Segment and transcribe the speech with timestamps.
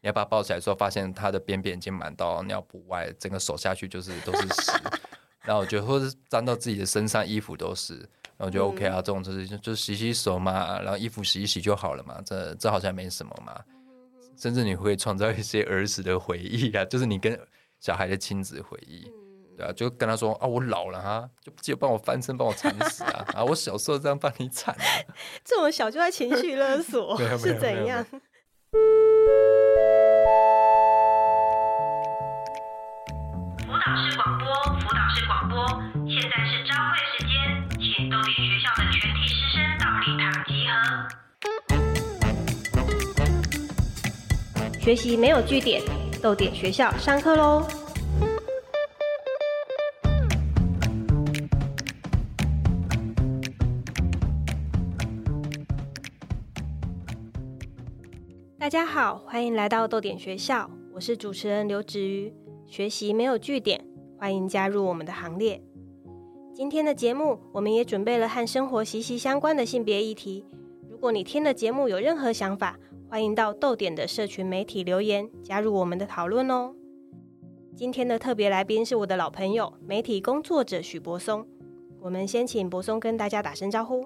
[0.00, 4.72] 你要把它抱起来的时候，发现它的边边已经满到尿布外，整个手下去就是都是屎。
[5.44, 7.94] 然后我觉得，或是沾到自己的身上，衣服都是。
[8.36, 13.60] 然后我觉得 OK 啊，这种就是就洗洗手嘛，然后衣服洗一洗就好了嘛，这这好像没什么嘛。
[14.36, 17.36] 甚至你会创造一些儿时的回忆啊，就是你跟
[17.80, 19.10] 小孩的亲子回忆，
[19.56, 24.76] 对啊，就跟他说啊，我老了哈，就记得帮我翻身，帮我铲屎啊，啊，我小时候这样帮你铲。
[25.44, 28.06] 这么小就在情绪勒索， 是怎样？
[35.58, 35.66] 播，
[36.06, 37.34] 现在是朝会时间，
[37.80, 40.70] 请豆点学校的全体师生到礼堂集合。
[44.78, 45.82] 学习没有据点，
[46.22, 47.66] 豆点学校上课喽！
[58.60, 62.32] 大家好，欢迎来到豆点学校，我是主持人刘子瑜。
[62.68, 63.84] 学习没有据点，
[64.18, 65.62] 欢迎加入我们的行列。
[66.52, 70.44] 今天的节目，我们也准备了和生活息息相关的性别议题。
[70.90, 72.76] 如果你听了节目有任何想法，
[73.08, 76.74] 欢迎到豆点的社群媒体留言，加入我们的讨论哦。
[77.76, 81.46] 今天的特别来宾是我的老朋友，媒体工作者许柏松。
[82.00, 84.04] 我们先请柏松跟大家打声招呼。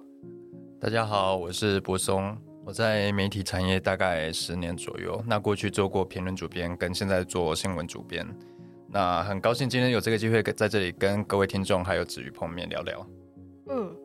[0.78, 2.36] 大家好，我是柏松。
[2.66, 8.26] 我在媒体产业大概十年左右，那过去做过评论主编，跟现在做新闻主编。
[8.92, 13.06] 那很高兴今天有这个机会在这里跟各位听众还有子瑜碰面聊聊。
[13.70, 13.96] 嗯，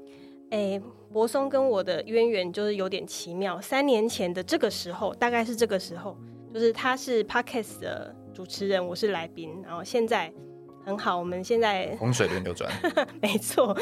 [0.52, 3.60] 哎，柏松跟我的渊源就是有点奇妙。
[3.60, 6.18] 三年前的这个时候，大概是这个时候，
[6.54, 9.62] 就是他是 Podcast 的主持人，我是来宾。
[9.62, 10.32] 然后现在
[10.86, 12.72] 很好，我们现在风水轮流转，
[13.22, 13.78] 没错。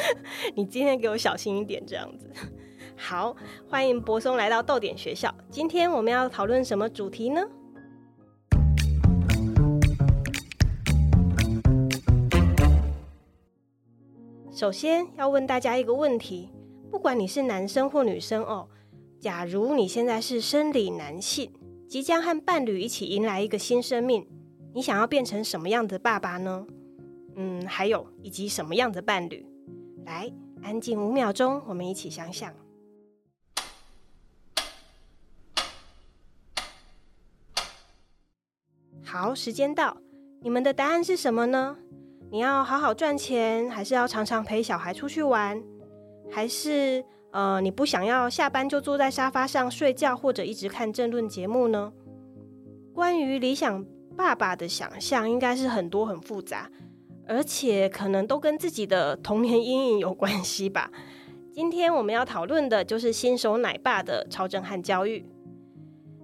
[0.56, 2.28] 你今天给我小心一点，这样子。
[2.98, 3.36] 好，
[3.70, 5.32] 欢迎柏松来到豆点学校。
[5.52, 7.46] 今天我们要讨论什么主题呢？
[14.56, 16.50] 首先要问大家一个问题：
[16.90, 18.70] 不管你是男生或女生哦，
[19.20, 21.52] 假如你现在是生理男性，
[21.90, 24.26] 即将和伴侣一起迎来一个新生命，
[24.74, 26.66] 你想要变成什么样的爸爸呢？
[27.36, 29.46] 嗯，还有以及什么样的伴侣？
[30.06, 30.32] 来，
[30.64, 32.54] 安静五秒钟，我们一起想想。
[39.04, 39.98] 好，时间到，
[40.40, 41.76] 你们的答案是什么呢？
[42.32, 45.62] 你要好好赚钱，还是要常常陪小孩出去玩，
[46.30, 51.94] 还是呃你不想要下班就坐在沙发上睡觉，或者一直看政论节目呢？
[52.94, 53.86] 关于理想
[54.18, 56.70] 爸爸的想象，应该是很多很复杂，
[57.28, 60.92] 而且可能都跟自己的童年阴影有关系吧。
[61.54, 65.26] 今天我们要讨论的就是新手奶爸的超震撼教育。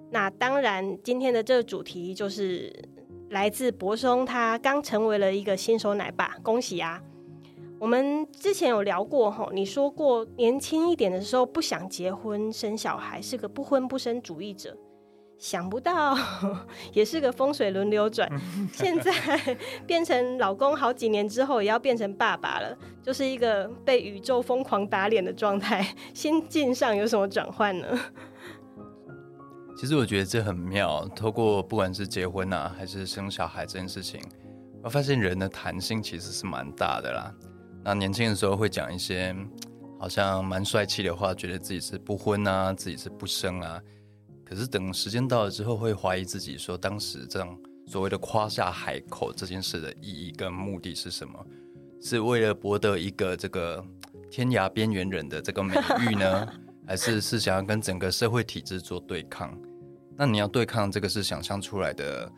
[0.10, 2.70] 那当然，今天的这个主题就是
[3.32, 7.02] 来自柏松，他刚成为了一个新手奶爸，恭喜啊！
[7.80, 14.78] 我们之前有聊过吼，你说过年轻一点的时候不想结婚生小孩，是个不婚不生主义者，
[15.38, 16.14] 想不到
[16.92, 18.30] 也是个风水轮流转，
[18.74, 19.12] 现在
[19.88, 27.88] 变成老公好几年之后也要变成爸爸了，就是一个被宇宙疯狂打脸的状态，心境上有什么转换呢？
[29.82, 34.22] 其实我觉得这很妙，透过不管是结婚啊，还是生小孩这件事情，
[34.84, 37.34] 我发现人的弹性其实是蛮大的啦。
[37.84, 39.36] 那年轻的时候会讲一些
[40.00, 43.82] 好像蛮帅气的话，觉得自己是不婚啊，自己是不生啊。
[44.46, 51.44] 可是等时间到了之后，会怀疑自己，说当时这样所谓的夸下海口这件事的意义跟目的是什么？
[52.00, 53.84] 是为了博得一个这个
[54.30, 56.48] 天涯边缘人的这个美誉呢，
[56.86, 59.60] 还是是想要跟整个社会体制做对抗？
[60.22, 62.32] 那你要对抗这个是想象出来的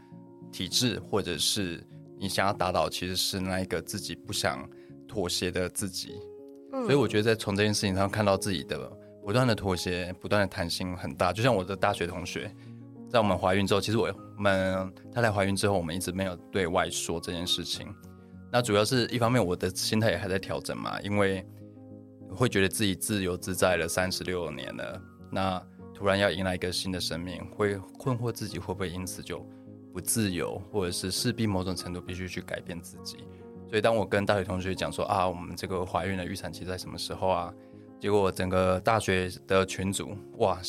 [0.54, 1.86] 体制，或者是
[2.18, 4.66] 你想要打倒，其实是那一个自己不想
[5.06, 6.14] 妥协的自己。
[6.72, 8.90] 所以我觉得在从这件事情上看到自己的
[9.22, 11.34] 不断的妥协，不断的弹性很大。
[11.34, 12.50] 就像我的大学同学，
[13.10, 17.94] 在我们怀孕之后，其实我们她在怀孕之后，我们一直没有对外说这件事情。
[18.50, 21.46] 那主要是一方面我的心态也还在调整嘛，因为
[22.30, 25.62] 会觉得自己自由自在了三十六年了，那。
[26.04, 29.40] 突然要迎来一个新的生命，会困惑自己会不会因此就
[29.94, 33.20] 不自由，或者是势必某种程度必须去改变自己。
[33.70, 37.54] 所以当我跟大学同学讲说啊，我们这个怀孕的预产期在什么时候啊？
[38.02, 40.60] 结果整个大学的群组哇，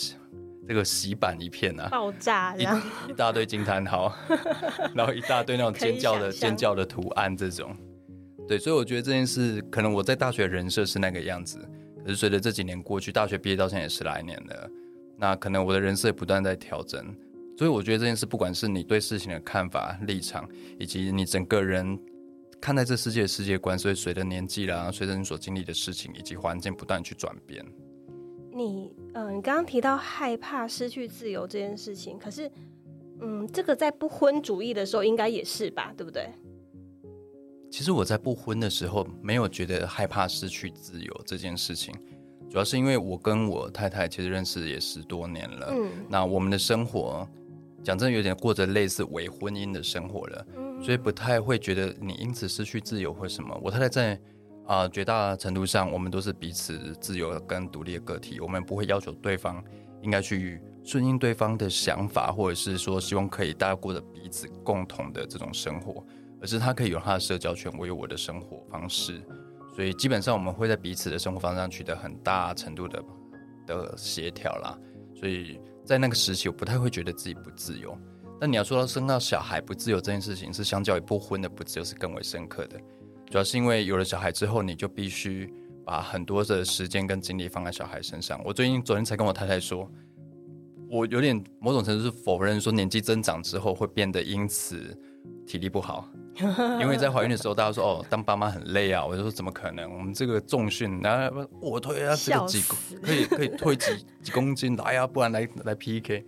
[0.68, 2.62] 这个洗版一片啊，爆炸，一
[3.10, 4.16] 一大堆惊叹号，
[4.94, 7.76] 然后一大堆那种尖叫的尖叫的图案，这种
[8.46, 11.58] 对，所以我觉得这件事可能我在大学人设是那个样子，
[12.04, 14.70] 可是随着这几年过去，大学毕业到现在也十来年了。
[15.16, 17.14] 那可能我的人设也不断在调整，
[17.56, 21.98] 所以我觉得这件事，不管是你对事情的看法、立场，以及你整个人
[22.60, 27.64] 看待这世界的世界观，所以随着年纪啦，随着你所经历的事情以及环境不断去转变。
[28.52, 32.50] 你，呃，你刚刚提到害怕失去自由这件事情，可是，
[33.20, 36.28] 嗯，这个在不婚主义的时候应该也是吧，对不对？
[37.70, 41.92] 其实我在不婚的时候，没有觉得害怕失去自由这件事情。
[42.54, 47.28] 主要是因为我跟我太太其实认识也十多年了，嗯，那我们的生活
[47.82, 53.60] 讲真的有点过着类似伪婚姻的生活了，嗯，所以不太会觉得你因此失去自由或什么。
[53.60, 54.20] 我太太在
[54.68, 59.60] 啊绝大程度上，我们都是彼此自由跟独立的个体，我们不会要求对方
[60.00, 66.06] 应该去顺应对方的想法，或者是说希望可以大家过着彼此共同的这种生活，
[66.40, 69.20] 而是他可以有他的社交圈，我有我的生活方式。
[69.74, 73.04] 所以基本上我们会在彼此的生活方式上取得很大程度的
[73.66, 74.78] 的协调啦。
[75.14, 77.96] 所以在那个时期，我不太会觉得自己不自由。
[78.40, 82.78] 但你要说到生到小孩不自由这件事情，是相较于不婚的不自由是更为深刻的。
[83.30, 85.52] 主要是因为有了小孩之后，你就必须
[85.84, 88.40] 把很多的时间跟精力放在小孩身上。
[88.44, 89.90] 我最近昨天才跟我太太说，
[90.90, 94.96] 我有点某种程度是否认说年纪增长之后会变得因此
[95.46, 96.08] 体力不好。
[96.80, 99.04] 因为在怀孕的时候，大家说哦，当爸妈很累啊。
[99.04, 99.92] 我就说怎么可能？
[99.92, 102.62] 我们这个重训，然后我推啊，这个几
[103.02, 106.24] 可以可以推几几公斤来呀，不然来来 PK。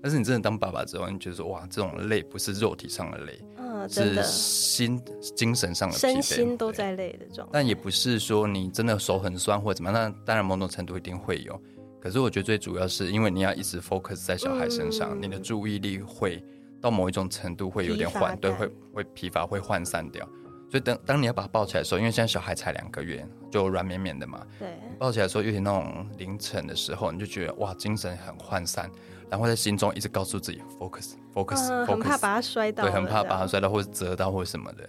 [0.00, 5.02] 但是你真的当爸爸之后，你觉得说哇，这种累不是肉体上的累，嗯，是心
[5.34, 7.50] 精神上的身心都在累的状态。
[7.54, 11.60] 但也不是说你真的手很酸或者怎么样，那当然某种程度一定会有。
[12.00, 16.40] 可是我觉得最主要是因为你要一直 focus 在小孩身上，你的注意力会。
[16.80, 20.26] 到某一种程度会有点缓，对，会会疲乏，会涣散掉。
[20.70, 24.46] 所以等当你要把它抱起来的时候，因为现在小孩才两个月，就软绵绵的嘛。
[24.58, 24.68] 对。
[24.98, 28.90] 抱起来的时候有点那种凌晨的时候，你就觉得哇，精神很涣散，
[29.30, 34.88] 然后在心中一直告诉自己 focus，focus，focus，很怕把它摔到，对，很怕把它摔到或者折到或者什么的。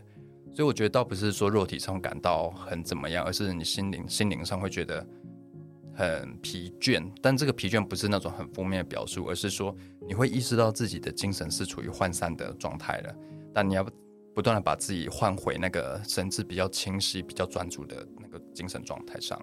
[0.53, 5.06] 所以我觉得倒不是说肉体上感到很怎么样，而是你心灵心灵上会觉得。
[5.92, 9.75] 很疲倦，但这个疲倦不是那种很负面的表述，而是说
[10.09, 13.15] 你会意识到自己的精神是处于涣散的状态了。
[13.53, 13.85] 但你要
[14.33, 19.39] 不断的把自己换回那个神志比较清晰、比较专注的那个精神状态上。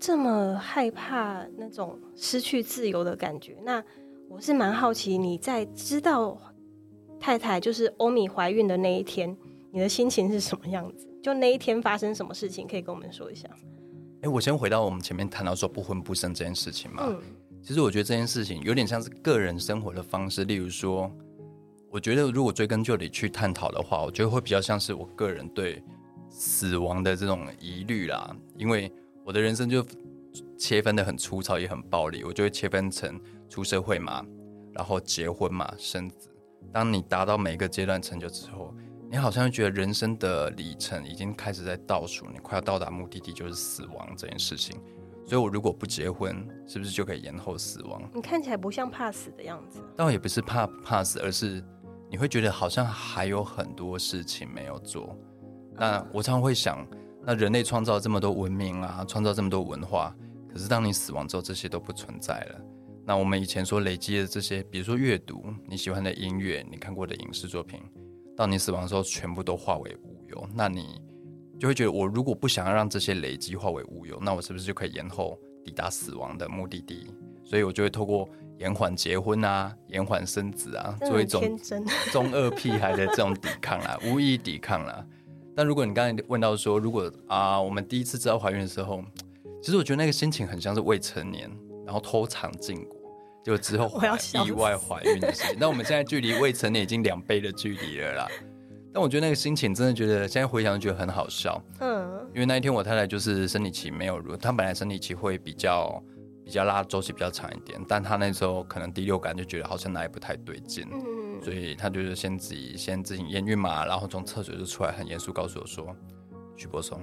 [0.00, 3.84] 这么害怕那种失去自由的感觉，那
[4.30, 6.40] 我是蛮好奇，你在知道
[7.20, 9.36] 太太就是欧米怀孕的那一天，
[9.70, 11.06] 你的心情是什么样子？
[11.22, 13.46] 就那一天发生什么事情，可以跟我们说一下。
[14.22, 17.02] 哎，我先回到我们前面谈到说不婚不生这件事情嘛。
[17.06, 17.20] 嗯。
[17.66, 20.44] 其实我觉得这件事情有点像是个人生活的方式。
[20.44, 21.10] 例如说，
[21.90, 25.82] 我觉得如果追根究底去探讨的话，我觉得会比较像是我个人对
[26.30, 28.32] 死亡的这种疑虑啦。
[28.56, 28.92] 因为
[29.24, 29.84] 我的人生就
[30.56, 32.22] 切分的很粗糙，也很暴力。
[32.22, 34.24] 我就会切分成出社会嘛，
[34.72, 36.30] 然后结婚嘛，生子。
[36.72, 38.72] 当你达到每个阶段成就之后。
[39.08, 44.76] 你好像觉得人生的里程已经开始在倒数，你快要到达目的地，就是死亡这件事情。
[45.26, 48.00] 所以，我如果不结婚，是不是就可以延后死亡？
[48.14, 49.80] 你看起来不像怕死的样子。
[49.96, 51.62] 倒也不是怕怕死，而是
[52.08, 55.18] 你会觉得好像还有很多事情没有做。
[55.74, 56.86] 那我常常会想，
[57.24, 60.14] 那人类创造这么多文明啊，创造这么多文化，
[60.48, 62.60] 可是当你死亡之后，这些都不存在了。
[63.04, 67.80] 那我们以前所累积的这些，比如说阅读，你喜欢的音乐，你看过的影视作品。
[68.36, 71.00] 到你死亡的时候，全部都化为乌有，那你
[71.58, 77.06] 就会觉得，我如果不想要让这些累积化为乌有，那我是不是就可以延后抵达死亡的目的地？
[77.44, 81.58] 所以我就会透过延缓结婚啊，延缓生子啊，做一种
[82.12, 85.04] 中二屁孩的这种抵抗啦， 无意抵抗啦。
[85.54, 89.02] 但如果你刚才问到说，如果啊，我们第一次知道怀孕的时候，
[89.62, 91.50] 其实我觉得那个心情很像是未成年，
[91.84, 92.96] 然后偷尝禁果。
[93.44, 93.88] 就之后
[94.44, 98.28] 意外怀孕的事情，那我们现在距离未成年已经两倍的距离了啦。
[98.96, 101.62] 但我觉得那个心情真的觉得，现在回想觉得很好笑。
[101.80, 106.02] 嗯，因为那一天我太太就是生理期没有如，她本来生理期会比较
[106.42, 115.94] 比较拉周期比较长一点，但她那时候可能第六感就觉得好像哪里不太对劲，嗯，所以她就是先自己先自行验孕嘛，然后从厕所就出来，很严肃告诉我说
[116.56, 116.98] ：“徐柏松。”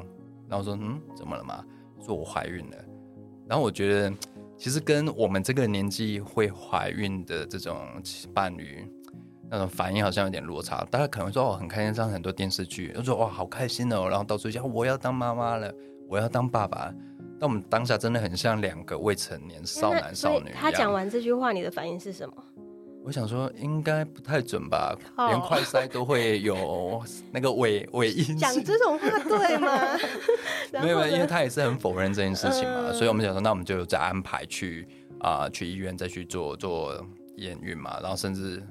[0.50, 1.64] 然后说：“嗯，怎么了嘛？”
[2.04, 2.78] 说：“我怀孕了。”
[3.48, 4.12] 然后我觉得。
[4.56, 7.76] 其实跟我们这个年纪会怀孕的这种
[8.34, 8.88] 伴侣，
[9.54, 10.84] 那种反应好像有点落差。
[10.90, 15.72] 大家可能会说哦，很开心，上很多电视剧，就说哇，好开心哦，然后到处讲我要当妈妈了，
[16.10, 16.92] 我要当爸爸。
[17.40, 20.50] 但我们当下真的很像两个未成年少男少女。
[20.56, 22.36] 他讲完这句话，你的反应是什么？
[23.06, 28.36] 我想说应该不太准吧，连快塞都会有那个尾尾音。
[28.38, 30.00] 讲这种话对吗？
[30.82, 34.88] 没有，因为他也是很否认这件事情嘛，所以我们想说，那我们就再安排去
[35.20, 36.96] 啊，去医院再去做做
[37.36, 38.64] 验孕嘛，然后甚至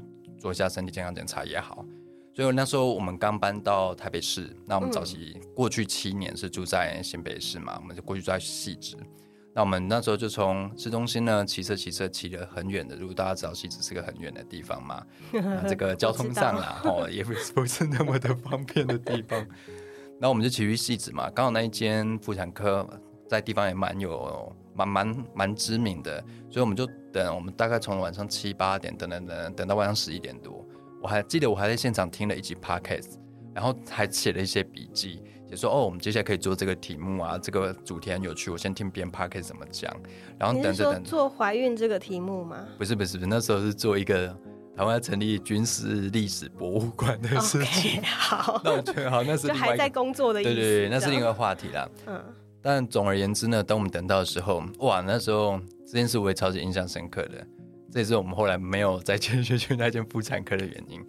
[0.43, 1.87] 做一下身体健康检查也好。
[2.35, 8.97] 所以那时候我们刚搬到台北市，那我们早期过去七年是住在新北市嘛，我们就过去住在汐止。
[9.55, 19.47] 那我们那时候就从市中心呢骑车骑车骑了很远的路，大家知道汐止是个很远的地方嘛， 那这个交通上啦，哦，也不是不是那么的方便的地方。
[20.19, 22.89] 那我们就骑去汐止嘛，刚好那一间妇产科
[23.29, 30.67] 在地方也蛮有蛮蛮蛮知名的，所以我们就等，我们大概从晚上七八点等等等等到晚上十一点多，
[31.02, 33.14] 我还记得我还在现场听了一集 podcast，
[33.55, 39.95] 然后还写了一些笔记，也说哦，我们接下来可以做这个题目啊，这个主题很有趣，我先听别人 podcast 怎么讲，
[40.38, 44.29] 然后你等着等，做怀孕这个题目吗不是不是不是，那时候是做一个
[44.75, 50.55] 台湾成立军事历史博物馆的事情好， 那我觉得好，那是就还在工作的意思。
[50.55, 51.87] 对对对，那是另个，外话题啦。
[52.07, 52.25] 嗯，
[52.62, 57.47] 但总而言之呢，等我们等到的时候，哇，那时候这件事我也超级印象深刻的，
[57.90, 61.04] 这也是我们后来没有再继续去那间妇产科的原因。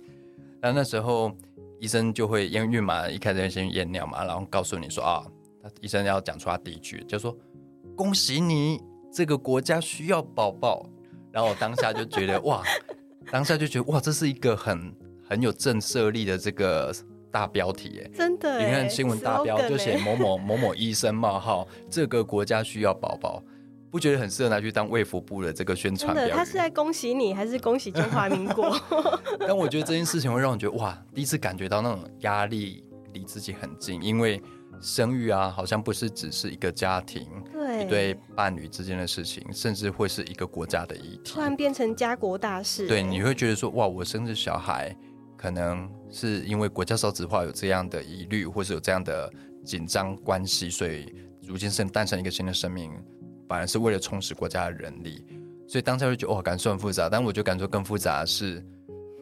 [0.60, 1.32] 然后那时候
[1.80, 5.24] 医生就会验孕嘛，一开始先验尿嘛，然后告诉你说啊，
[5.62, 7.38] 他医生要讲出他第一句，就说
[7.96, 8.82] 恭喜你，
[9.12, 10.90] 这个国家需要宝宝。
[11.32, 12.64] 然后我当下就觉得哇，
[13.32, 14.96] 当下就觉得哇，这是一个很
[15.28, 16.94] 很有震慑力的这个
[17.34, 18.12] 大标题耶。
[18.16, 23.44] 真的，你看新闻大标就写某某 某某医生冒号，这个国家需要宝宝，
[23.90, 26.38] 不觉得很适合拿去当卫福部的这个宣真的，传标语？
[26.38, 28.80] 他是在恭喜你，还是恭喜中华民国？
[29.40, 34.40] 但我觉得这件事情会让我觉得哇，第一次感觉到那种压力离自己很近，因为
[34.80, 41.42] 生育啊，好像不是只是一个家庭对一对伴侣之间的事情，甚至会是一个国家的议题突。
[41.42, 42.86] 然变成家国大事。
[42.88, 44.96] 对，你会觉得说哇，我生这小孩，
[45.44, 49.30] 可能是因为国家少子化有这样的疑虑，或是有这样的
[49.66, 52.90] 紧张关系，所以如今生诞生一个新的生命，
[53.46, 55.26] 反而是为了充实国家的人力，
[55.68, 57.10] 所以当下就觉得哇，感受很复杂。
[57.10, 58.66] 但我觉得感受更复杂的是，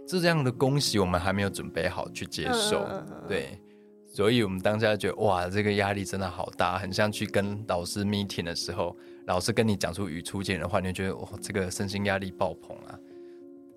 [0.08, 2.88] 这样的恭喜我们还没有准备好去接受，
[3.28, 3.60] 对。
[4.06, 13.00] 所以我们当下就觉得哇，这个压力真的好大，很像去跟老师 meeting 的时候，老师跟你讲出语出惊人的话，你就觉得哇，这个身心压力爆棚啊。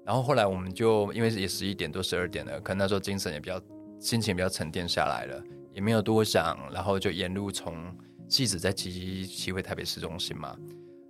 [0.06, 3.60] 然后后来我们就因为也十一点多十二点了，可能那时候精神也比较
[3.98, 5.42] 心情比较沉淀下来了，
[5.72, 7.74] 也没有多想，然后就沿路从
[8.28, 10.56] 戏子再骑骑回台北市中心嘛。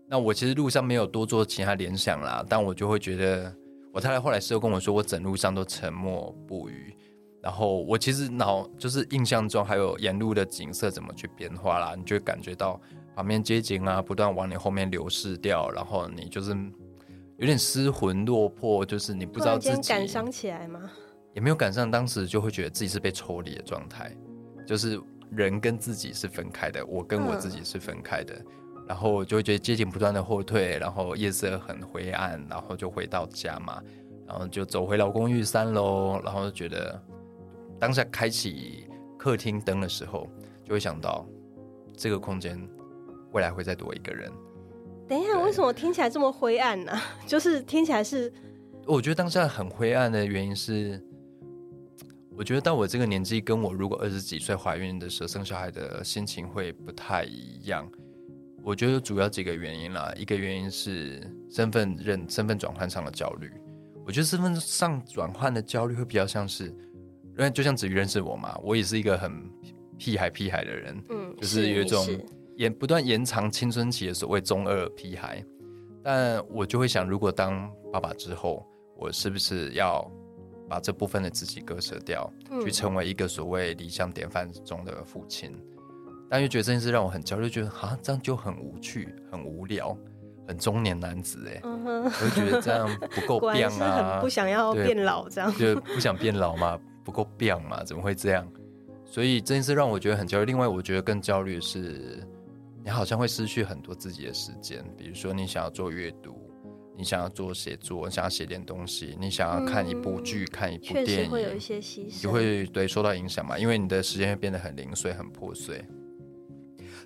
[0.07, 3.53] 那我其实路上没有多做其他联想啦，但我就会觉得，
[3.93, 6.95] 我太太后来事后跟我说，我整路上都沉默不语。
[7.43, 12.81] 然后我其实脑就是印象中还有沿路的景色怎么去变化啦，你就会感觉到
[13.15, 16.55] 旁边街景啊不断往你后面流逝掉，然后你就是
[17.45, 20.91] 有点失魂落魄，就是你不知道自己感伤起来吗？
[21.35, 24.11] 也没有赶上，当时就会觉得自己是被抽离的状态，
[24.67, 24.99] 就是
[25.31, 28.43] 人跟自己是分开的，我跟我自己是分开的，
[28.89, 33.79] 然后就会觉得街景不断的后退，然后夜色很灰暗，然后就回到家嘛，
[34.27, 36.99] 然后就走回老公寓三楼，然后就觉得
[37.79, 40.27] 当下开启客厅灯的时候，
[40.65, 41.29] 就会想到
[41.95, 42.59] 这个空间
[43.33, 44.33] 未来会再多一个人。
[45.09, 46.93] 等一下，对为什么听起来这么灰暗呢、
[47.27, 48.33] 就是听起来是
[48.87, 51.03] 我觉得当下很灰暗的原因是，
[52.37, 57.91] 我觉得到我这个年纪，跟我如果二十几岁怀孕的时候生小孩的心情会不太一样。
[58.63, 61.21] 我觉得主要几个原因啦，一个原因是
[61.51, 63.53] 身份认身份转换上的焦虑。
[64.07, 69.33] 我觉得身份上转换的焦虑会比较像是，因为就像子瑜认识我嘛，我也是一个很
[69.99, 72.07] 屁孩屁孩的人，嗯，就是有一种
[72.57, 75.45] 延不断延长青春期的所谓中二屁孩，
[76.03, 78.65] 但我就会想，如果当爸爸之后，
[78.97, 80.09] 我是不是要
[80.69, 85.53] 把这部分的自己割舍掉，嗯去成为一个所谓理想典范中的父亲？
[86.31, 89.97] 但又觉得这件事让我很焦虑，觉得啊，这样就很无趣、很无聊、
[90.49, 95.53] 很中年男子哎，嗯，我就觉得这样不够变啊不，想要对变老这样。
[95.55, 98.49] 就不想变老嘛，不够变嘛，怎么会这样？
[99.05, 100.45] 所以这件事让我觉得很焦虑。
[100.47, 102.27] 另外，我觉得更焦虑的是，
[102.85, 104.85] 你好像会失去很多自己的时间。
[104.95, 106.39] 比如说，你想要做阅读，
[106.97, 113.59] 你想要做写作，你想要写点东西，你想要看一部剧、看一部确电实会有一影，些牺牲，你会对受到影响嘛？
[113.59, 115.83] 因为你的时间会变得很零碎、很破碎。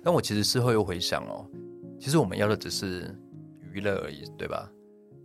[0.03, 1.47] 但我其实事后又回想哦，
[1.97, 3.17] 其实我们要的只是
[3.73, 4.69] 娱乐而已，对吧？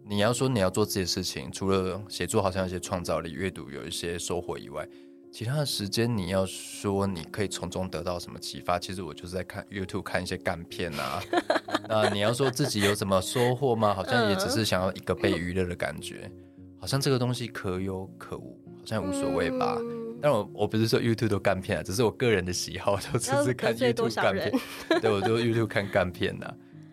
[0.07, 4.87] 你要说你要做自己的事情，除了写作好像有些创造力，阅读有一些收获以外，
[5.35, 11.21] 其他的时间你要说你可以从中得到什么启发，其实我就是在看 YouTube 看一些干片啊。
[11.91, 13.93] 那你要说自己有什么收获吗？
[13.93, 16.31] 好像也只是想要一个被娱乐的感觉，
[16.79, 19.77] 好像这个东西可有可无，好像无所谓吧。
[19.81, 24.53] 嗯但我我不是说 YouTube 都干片啊，只是我个人的喜好，就只是看 YouTube 干片。
[25.01, 26.49] 对，我就 YouTube 看干片呐、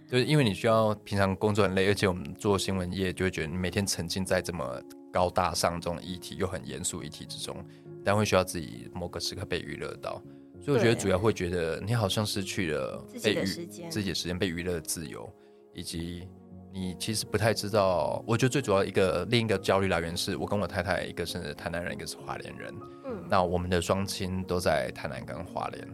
[0.10, 4.81] 就是因为你需要平常工作很累，而且我们做新闻业就会觉得你每天沉浸在这么
[5.13, 7.55] 高大上这种议题又很严肃议题之中，
[8.03, 10.22] 但会需要自己某个时刻被娱乐到。
[10.62, 15.27] 所以我觉得主要会觉得你好像失去了自己的被娱时间自己的时间被娱乐的自由，
[15.74, 16.27] 以及
[16.72, 18.24] 你其实不太知道。
[18.27, 22.74] 我觉得最主要一个另一个焦虑来源是我跟我太太一个是台南人，一个是华联人。
[23.05, 25.88] 嗯，那我们的双亲都在台南跟华联，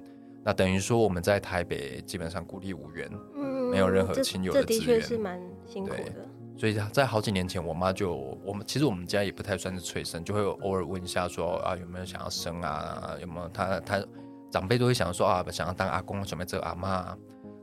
[0.44, 3.10] 那等于说我们在台北基本上孤立无援。
[3.36, 6.26] 嗯没有任何这亲友的的资源确是蛮辛苦对的。
[6.58, 14.04] 所以在好几年前，我妈就我们其实我们家也不太算是催生，就会偶尔问一下说啊有没有想要生啊，有没有他他
[14.50, 17.16] 长辈都会想说啊想要当阿公，准备这个阿妈，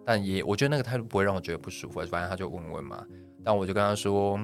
[0.05, 3.05] 但也我觉得那个态度不会让我觉得不舒服，反正他就问问嘛。
[3.43, 4.39] 但我就跟他说，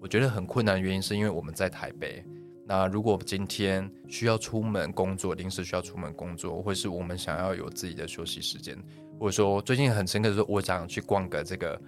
[0.00, 2.24] 我觉得很困难的原因是因为我们在台北。
[2.64, 8.76] 那如果今天需要出门工作，临时需要出门工作，或是我们想要有自己的休息时间，
[9.20, 11.80] 或者说最近很深刻的说，我想去逛个这个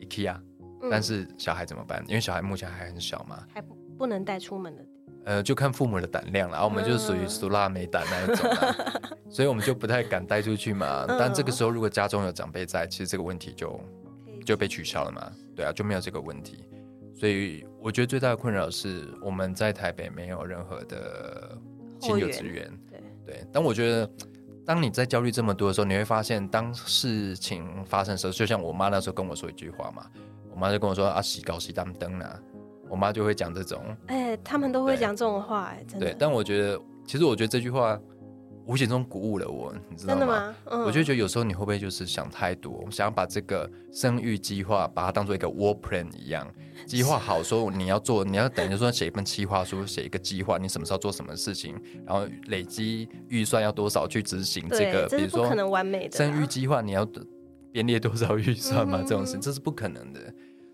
[0.00, 0.36] IKEA，
[0.82, 2.04] 嗯但是小孩怎么办？
[2.06, 4.84] 因为小孩目前还很小嘛，还不不能带出门的。
[5.24, 6.54] 呃，就看父母的胆量了。
[6.54, 8.92] 然后我们就属于嗯俗辣没胆那一种啦，
[9.30, 11.06] 所以我们就不太敢带出去嘛。
[11.08, 13.80] 嗯但这个时候如果家中有长辈在，其实这个问题就
[14.44, 15.32] 就被取消了嘛。
[15.54, 16.64] 对啊，就没有这个问题。
[17.14, 21.56] 所以我觉得最大的困扰是我们在台北没有任何的
[22.00, 22.68] 亲友资源。
[22.90, 24.10] 对，对，但我觉得，
[24.66, 30.10] 当你在焦虑这么多的时候，你会发现，当事情发生的时候，就像我妈那时候跟我说一句话嘛，
[30.52, 32.38] 我妈就跟我说啊，洗搞洗当灯啊，
[32.88, 33.82] 我妈就会讲这种。
[34.06, 37.98] 哎，他们都会对讲这种话，哎，真对，，但我觉得，其实我觉得这句话
[38.66, 40.20] 无形中鼓舞了我，你知道吗？
[40.20, 40.54] 真的吗？
[40.66, 46.46] 嗯，我就觉得有时候你会不会就是想太多，想要把这个生育计划把它当做一个 war plan 一样，
[46.86, 51.74] 计划好说你要做，你要等于说写一份计划书，写一个计划，你什么时候做什么事情，
[52.06, 57.04] 然后累积预算要多少去执行这对个，比如说可能完美的啊生育计划，你要
[57.72, 59.00] 编列多少预算嘛？
[59.00, 60.20] 嗯这种事这是不可能的。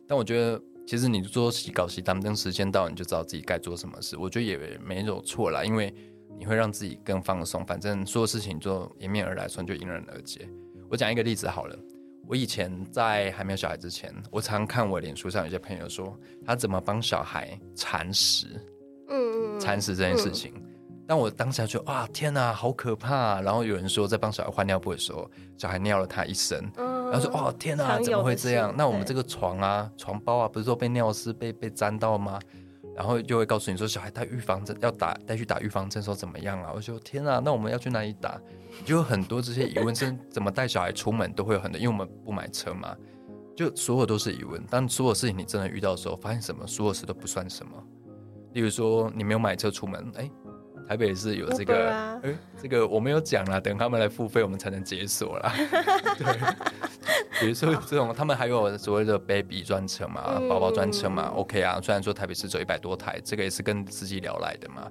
[0.07, 5.95] 但我觉得，其实你做洗稿洗单，等时间到你就知道自己该做什么事，我觉得也没有错啦，因为
[6.39, 10.49] 你会让自己更放松，反正所有事情就迎面而来，所以就迎刃而解。
[10.91, 11.79] 我讲一个例子好了。
[12.27, 18.49] 我以前在还没有小孩之前，我常看我脸书上有些朋友说他怎么帮小孩铲屎，
[19.09, 20.53] 嗯嗯，铲屎这件事情。
[21.09, 28.75] 但我当下就哇天哪，好可怕啊、然后有人说在帮小孩换尿布的时候，小孩尿了他一身，嗯，然后说哦天哪，怎么会这样？
[28.77, 32.39] 那我们这个床啊、床包啊，不是说被尿湿、被被沾到吗？
[32.95, 36.73] 然后就会告诉你说，小孩带预防针要打，带去打预防针，说怎么样啊？
[36.75, 38.39] 我说天啊，那我们要去哪里打？
[38.85, 42.95] 就有很多这些疑问，是怎么带小孩出门都会有很多，因为我们不买车嘛，
[43.57, 44.63] 就所有都是疑问。
[44.69, 47.73] 但所有事情你真的遇到的时候，发现什么，所有事都不算什么。
[48.53, 50.29] 例如说，你没有买车出门，哎，
[50.89, 55.53] 台北是有这个，啊哎、这个我没有讲啦，等他们来付费，我们才能解锁啦。
[56.17, 56.41] 对，
[57.39, 61.79] 比如说这种，他们还有所谓的 baby 专车嘛，嗯宝宝专车嘛，OK 啊。
[61.83, 64.91] 虽然说台北市只有一百多台，这个也是跟司机聊来的嘛。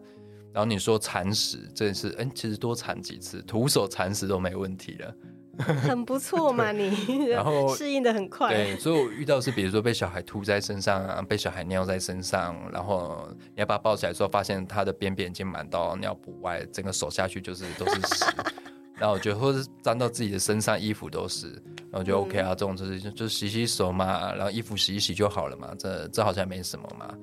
[0.53, 5.15] 然后你说铲屎，这是哎、其实多铲几次，徒手铲屎都没问题了。
[5.57, 18.25] 很不错嘛， 你然后适应的很快，对， 所以我遇到是，比如说被小孩吐在身上啊，被小孩尿在身上，然后你要把他抱起来之后，发现他的便便已经满到尿布外，整个手下去就是都是屎。
[18.99, 21.51] 然后我觉得，或是沾到自己的身上，衣服都是，
[21.91, 27.13] 然后就 OK 啊，这种就是就就洗洗手嘛，然后衣服洗一洗就好了嘛，这这好像没什么嘛。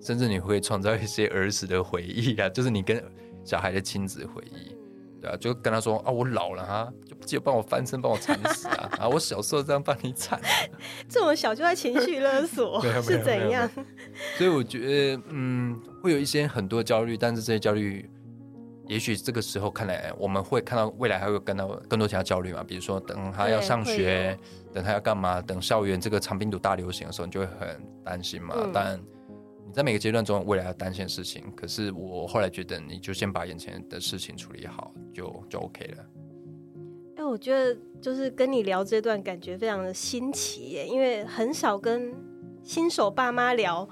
[0.00, 3.02] 甚至你会创造一些儿时的回忆啊，就是你跟
[3.42, 4.76] 小孩的亲子回忆。
[5.20, 8.88] 对啊，就跟他说啊，我老了哈，就不记得帮我翻身，帮我铲屎啊！
[9.00, 10.40] 啊，我小时候这样帮你铲、
[11.08, 13.68] 这么小就在情绪勒索 是怎样？
[14.36, 14.78] 所以我觉
[15.16, 18.08] 得，嗯，会有一些很多焦虑，但是这些焦虑，
[18.86, 24.38] 也许这个时候看来，我们会看到未来还会有更到更多其他焦虑嘛，比如说等他要上学，
[24.72, 28.54] 等他要干嘛，等校园这个长病毒大流行的时候，你就会很担心嘛。
[28.56, 29.00] 嗯但
[29.68, 36.06] 你在每个阶段中未来要担心的事情，可是我后来觉得，你就先把眼前的事情处理好，就就 OK 了。
[37.16, 42.14] 哎，我觉得就是跟你聊这段感觉非常的新奇耶，因为很少跟
[42.62, 43.86] 新手爸妈聊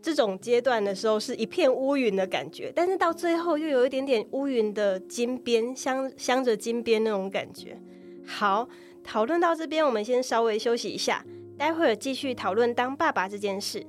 [0.00, 7.78] 这种阶段的时候是一片乌云的感觉，但是到最后又有一点点乌云的金边，镶镶着金边那种感觉。
[8.24, 8.66] 好，
[9.04, 11.22] 讨论到这边，我们先稍微休息一下，
[11.58, 13.84] 待会儿继续讨论当爸爸这件事。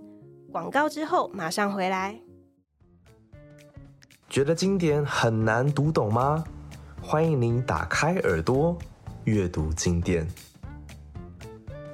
[0.51, 2.19] 广告之后马上回来。
[4.29, 6.43] 觉得经典很难读懂吗？
[7.01, 8.77] 欢迎您打开耳朵
[9.25, 10.27] 阅读经典。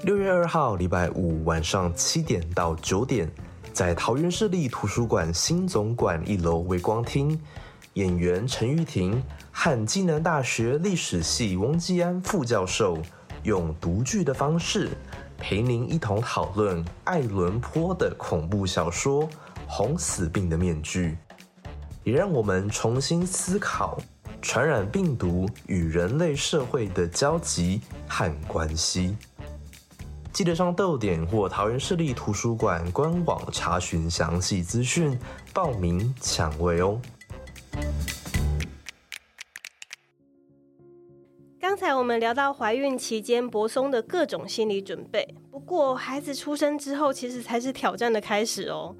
[0.04, 3.30] 六月二号，礼拜五晚上七点到九点，
[3.74, 7.40] 在桃园市立图书馆新总馆一楼微光厅，
[7.94, 12.98] 演员陈玉婷和暨南大学历史系翁继安副教授
[13.44, 14.90] 用读剧的方式，
[15.38, 19.24] 陪您一同讨论爱伦坡的恐怖小说
[19.68, 21.18] 《红死病的面具》，
[22.04, 24.00] 也让我们重新思考
[24.42, 29.16] 传染病毒与人类社会的交集和关系。
[30.34, 35.18] 记得上豆点或桃园市立图书馆官网查询详细资讯，
[35.54, 37.00] 报名抢位哦。
[41.76, 48.96] 刚才我们聊到怀孕期间柏松的各种心理准备，不过孩子出生之后，其实才是挑战的开始哦。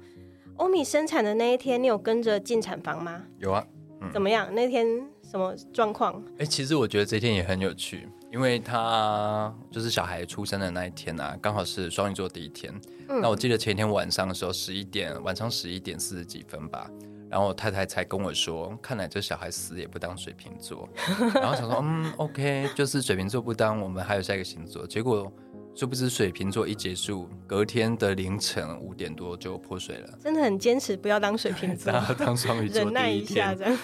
[0.56, 3.22] 欧米生产的那一天，你有跟着进产房吗？
[3.38, 3.66] 有啊，
[4.12, 4.54] 怎么样？
[4.54, 4.86] 那天
[5.22, 6.22] 什么状况？
[6.38, 12.70] 哎、其实我觉得这天也很有趣，因为他就是小孩出生的那一天啊，刚好是双鱼座第一天。
[13.08, 16.90] 那我记得前一天晚上的时候，十一点，晚上十一点四十几分吧。
[17.28, 20.88] 然后我太太才跟我说，看来这小孩死也不当水瓶座。
[21.34, 24.86] 然后想说，嗯，OK，就是水瓶座不当，我们还有下一个星座。
[24.86, 25.30] 结果
[25.74, 30.18] 殊不知水瓶座一结束，隔天的凌晨五点多就破水了。
[30.22, 33.78] 真的很坚持不要当水瓶座 当双鱼座忍耐一一下天，这样。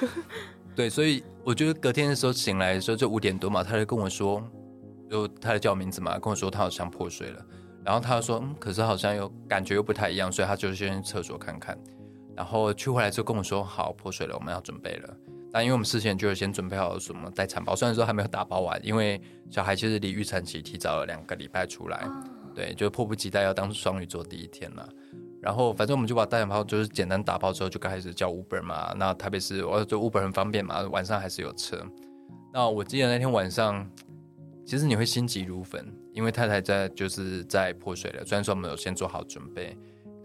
[0.75, 4.43] 对，所以我觉得隔天的时候醒来的时候就五点多嘛，他就跟我说，
[5.11, 7.45] 就他就叫我名字嘛，跟我说他好像破水了，
[7.85, 11.77] 然后他就说，嗯，可是好像又感觉又不太一样，所以他就先去厕所看看，
[12.37, 15.17] 然后去回来之后跟我说，好，破水了，我们要准备了。
[15.51, 22.09] 但因为我们事前就有先准备好什么待产包，虽然说还没有打包完，因为小孩其实离预产期提早了两个礼拜出来，
[22.55, 24.89] 对，就迫不及待要当双鱼座第一天了。
[25.43, 28.95] 然后反正我们就把待产包就是简单打包之后，就开始叫 Uber 嘛。
[28.97, 31.85] 那台北市我就 Uber 很方便嘛，晚上还是有车。
[32.51, 33.87] 那我记得那天晚上，
[34.65, 38.25] 其实你会心急如焚，因为太太在就是在破水了。
[38.25, 39.77] 虽然说我们有先做好准备，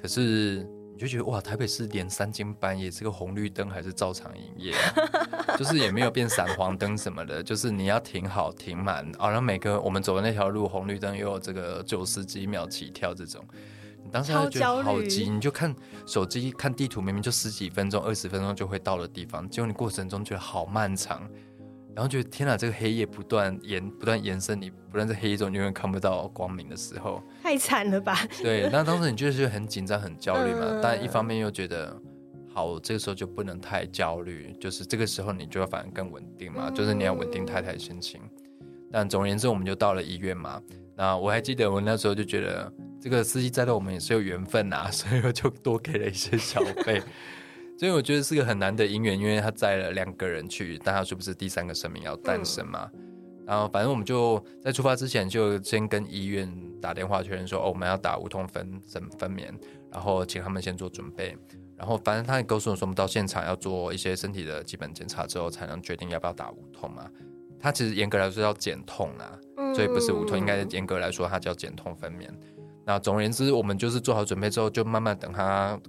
[0.02, 0.66] 可是
[0.98, 13.46] 你就觉得哇，台北市连三更半夜这个红绿灯还是照常营业啊、就是也没有变闪黄灯什么的，就是你要停好停满啊，然后每个我们走的那条路红绿灯又有这个九十几秒起跳这种。
[14.04, 15.76] 你当时就觉得好急，你就看
[16.08, 21.30] 手机看地图，明明就十几分钟、二十分钟就会到的地方，结果你过程中觉得好漫长，
[21.98, 28.16] 然后觉得天哪，这个黑夜不断延不断延伸，你不断在黑夜中永远看不到光明的时候，太惨了吧？
[28.44, 32.00] 对，那当时你就是很紧张、很焦虑嘛，嗯但一方面又觉得。
[32.54, 38.20] 好，这个时候就不能太焦虑，就是这个时候你就要反而更稳定嘛，就是你要稳定太太的心情。
[38.92, 40.60] 但总而言之，我们就到了医院嘛。
[40.96, 47.00] 那我还记得我那时候就觉得，这个司机载到我们也是有缘分呐、所以我就多给了一些小费。
[47.78, 52.90] 所以我觉得是个很难的姻缘，因为他载了两个人去，但他是不是第三个生命要诞生嘛？
[53.46, 59.54] 然后反正我们就在出发之前就先跟医院打电话确认说，哦，我们要打无痛分分分娩，
[59.92, 61.38] 然后请他们先做准备。
[61.78, 67.08] 然后反正他也告诉我说，我们到现场要做一些身体的基本检查之后，才能决定要不要打无痛嘛。
[67.60, 69.40] 他其实严格来说叫减痛啊，
[69.74, 72.28] 所以不是无痛，应该严格来说它叫减痛分娩。
[72.86, 75.80] 那总而言之，我们就是做好准备之后，就慢慢等他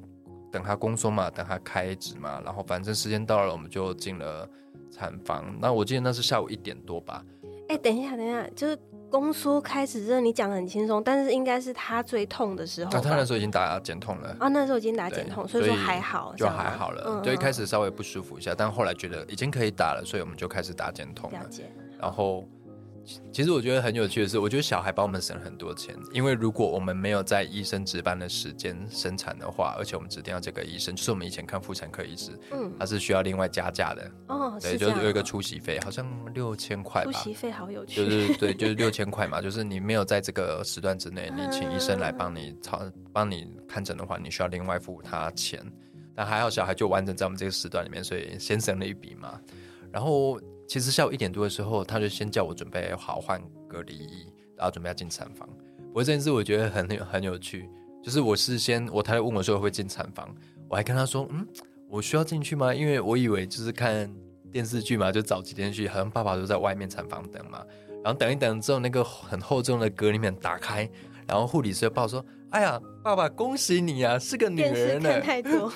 [0.51, 4.49] 等他宫缩嘛，等他开指嘛，然后反正时间到了，我们就进了
[4.91, 5.45] 产房。
[5.61, 7.25] 那我记得那是下午一点多吧，
[7.69, 8.79] 哎、等一下，等一下，就是
[9.11, 12.99] 宫缩开始，这你讲的很轻松，但是应该是他最痛的时候吧。
[12.99, 14.37] 那他那时候已经打减痛了。
[14.39, 17.05] 啊，那时候已经打对减痛，所以说还好，就还好了。
[17.07, 21.39] 嗯就一开嗯始稍微不舒服一下，但后来觉得已经可以打了，所以我们就开始打减痛了。
[21.39, 21.71] 了解。
[21.99, 22.47] 然后，
[23.09, 37.11] 其其实我觉得很有趣的是，我觉得小孩帮我们省了很多钱，因为如果我们没有在医生值班的时间生产的话，而且我们指定要这个医生，就是我们以前看妇产科医师，嗯，他是需要另外加价的，哦，对，是就是有一个啊出席费，好像六千块吧。
[37.11, 45.65] 出席费好有趣，就是对，就是六千块嘛， 就是你没有在这个时段之内，你请医生来帮你操帮你看诊的话，你需要另外付他钱。
[46.15, 49.41] 但还好小孩就完整在我们这个时段里面，所以先省了一笔嘛。
[49.93, 50.37] 然后
[50.69, 55.49] 其实下午一点多的时候，他就先叫我准备好换隔离衣，然后准备要进产房。
[55.89, 57.69] 不过这件事我觉得很有很有趣，
[58.05, 60.29] 就是我事先我太太问我说会进产房，
[60.69, 61.47] 我还跟他说，嗯，
[61.89, 62.75] 我需要进去吗？
[62.75, 64.15] 因为我以为就是看
[64.53, 67.65] 电视剧嘛，就早几天去，好像爸爸都在外面产房等嘛。
[68.05, 70.89] 然后等一等之后，那个很厚重的隔离门打开，
[71.27, 75.23] 然后护理师就报说：“哎呀，爸爸，恭喜你啊，是个女电视儿呢看。
[75.23, 75.73] 太多，”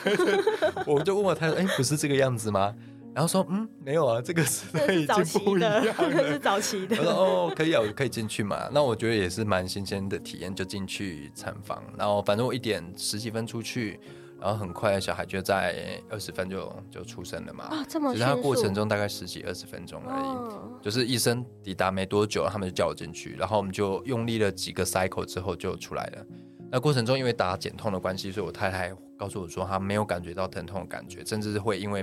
[0.86, 2.74] 我就问我太太：“哎，不是这个样子吗？”
[3.14, 7.02] 然后说：“嗯，没有啊，这个时代已这是早经不一期的样，这是。”早期的我。
[7.02, 11.82] 说：“哦，可以啊，我可以进去嘛。”那我觉得也是蛮新鲜的体验，就进去产房。
[11.98, 14.00] 然后反正我一点十几分出去，
[14.40, 17.64] 然后很快小孩就在二十分就就出生了嘛。
[17.64, 20.22] 啊，这么只是它迅速过程中大概十几二十分钟而已。
[20.24, 26.26] 哦，就是医生抵达没多久，他们就叫我进去，然后我们就用力了几个 cycle 之后就出来了。
[26.70, 32.02] 那过程中因为打减痛的关系，所以我太太告诉我说她没有感觉到疼痛的感觉，甚至是会因为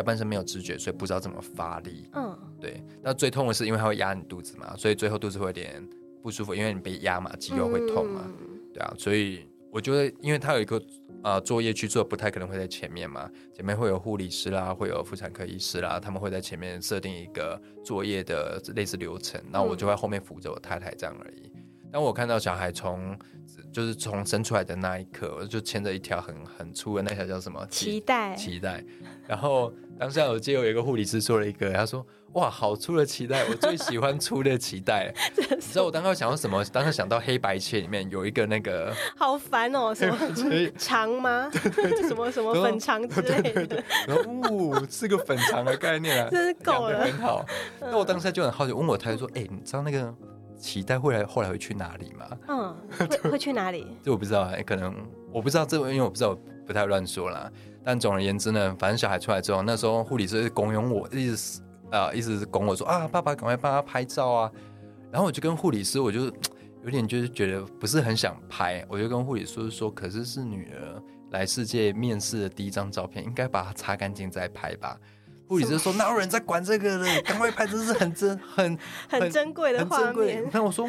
[0.00, 2.08] 下半身没有知觉，所以不知道怎么发力。
[2.14, 5.86] 嗯，对，那最痛的是因为它会压你肚子嘛，所以最后肚子会有点
[6.22, 8.58] 不舒服，因为你被压嘛，肌肉会痛嘛，嗯。
[8.72, 10.82] 对啊，所以我觉得，因为它有一个
[11.22, 21.52] 呃作业去做，不太可能会在前面嘛，前面会有护理师啦，会有妇产科医师啦，他们会在前面设定一个作业的类似流程，那我就在后面扶着我太太这样而已。
[21.92, 23.18] 当我看到小孩从
[23.72, 27.66] 就是从生出来的那一刻，我就牵着一条很很粗的那条叫什么？
[27.68, 28.36] 脐带。
[28.36, 28.84] 脐带，
[29.26, 35.12] 然后当下我记得有一个护理师说了一个，他说：“哇，好粗的脐带，我最喜欢粗的脐带。
[35.36, 36.64] ”你知道我当时想到什么？
[36.72, 41.50] 当时想到黑白切里面有一个那个， 好烦哦，什么 切肠吗？
[42.08, 47.44] 什么什么粉肠之类的，然后呜、是个粉肠的概念啊，真是够了很好。
[47.78, 50.14] 那我当时就很好奇，问我太太说：“哎、你知道那个
[50.58, 52.74] 脐带会来后来会去哪里吗嗯，
[53.22, 54.96] 会会去哪里？？”这我不知道，哎、可能
[55.30, 56.34] 我不知道这，因为我不知道，
[56.66, 57.52] 不太乱说啦。
[57.84, 64.52] 但总而言之呢，反正小孩出来之后，那时候护理师拱拥我，一直啊、一直拱我说啊，爸爸赶快帮他拍照啊。
[65.10, 66.26] 然后我就跟护理师，我就
[66.84, 74.96] 有点就是觉得不是很想拍，我就跟护理师说，可是是女儿来世界面试的第一张照片，应该把它擦干净再拍吧。
[75.48, 77.22] 护理师说：“哪有人在管这个的？
[77.22, 78.78] 赶快拍，这是很珍、很
[79.10, 80.48] 很珍贵的画面。
[80.52, 80.88] 那我说，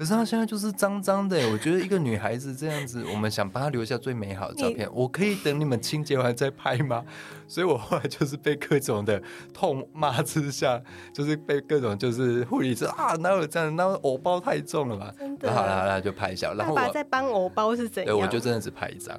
[0.00, 1.36] 可是她现在就是脏脏的。
[1.50, 7.04] 我觉得一个女孩子这样子，我们想帮她留下最美好的照片，我可以等你们清洁完再拍吗？
[7.46, 10.80] 所以我后来就是被各种的痛骂之下，
[11.12, 13.76] 就是被各种就是护理师啊，哪有这样？
[13.76, 15.12] 那偶包太重了吧？
[15.18, 16.54] 真的好了好了，就拍一下。
[16.54, 18.26] 然爸后我爸在帮偶包是怎样对，样？
[18.26, 19.14] 我就真的只拍一张。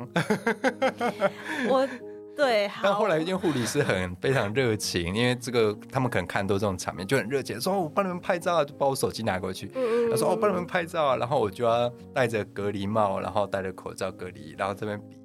[1.69, 1.87] 我
[2.35, 9.69] 对，好但后来因为护理师很非常热情，因为这个他们可能看多这种场面，就很热情，说、哦我帮你们拍照啊，就把我手机拿过去。
[9.75, 15.15] 嗯他说：“哦，帮你们拍照啊。”然后我就要戴着隔离帽，然后戴着口罩隔离，然后这边比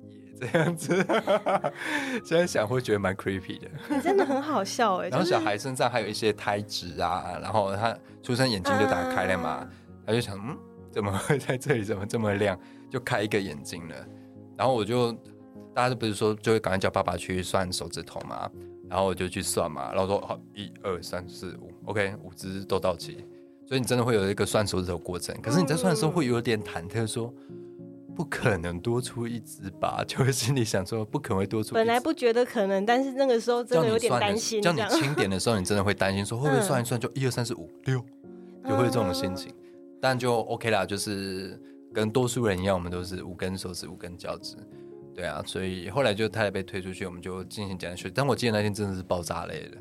[0.40, 0.94] 耶这样子。
[2.24, 3.68] 现在想会觉得蛮 creepy 的。
[3.88, 9.66] 你真的很好笑哎，就是然后小孩身上还有一些胎脂啊，然后他出生眼睛就打开了嘛，
[10.06, 10.56] 他就想，嗯，
[10.92, 11.82] 怎么会在这里？
[11.82, 12.58] 怎么这么亮？
[12.90, 13.94] 就开一个眼睛了。
[14.56, 15.12] 然后我就
[15.76, 18.50] 大家都不是说就会赶快叫爸爸去算手指头嘛，
[18.88, 23.18] 然后我就去算嘛，然后说好，一二三四五，OK，五只都到齐。
[23.66, 27.30] 所以你真的会有一个算手指头过程，可是你在算的时候会有点忐忑说。
[28.14, 30.02] 不可能多出一只吧？
[30.08, 31.74] 就会心里想说，不可能会多出一只。
[31.74, 38.02] 本来不觉得可能，但是那个时候真的有点担心，叫你这样清点的时候，你真的会担心说 会不会算一算就一二三四五六，
[38.64, 39.52] 就会有这种心情。
[40.00, 41.60] 但就 OK 啦，就是
[41.92, 44.56] 跟多数人一样，我们都是五根手指五根脚趾，
[45.16, 45.42] 对啊。
[45.46, 48.12] 所以后来就他也被推出去，我们就进行简单休息。
[48.14, 49.78] 但我记得那天真的是爆炸累的，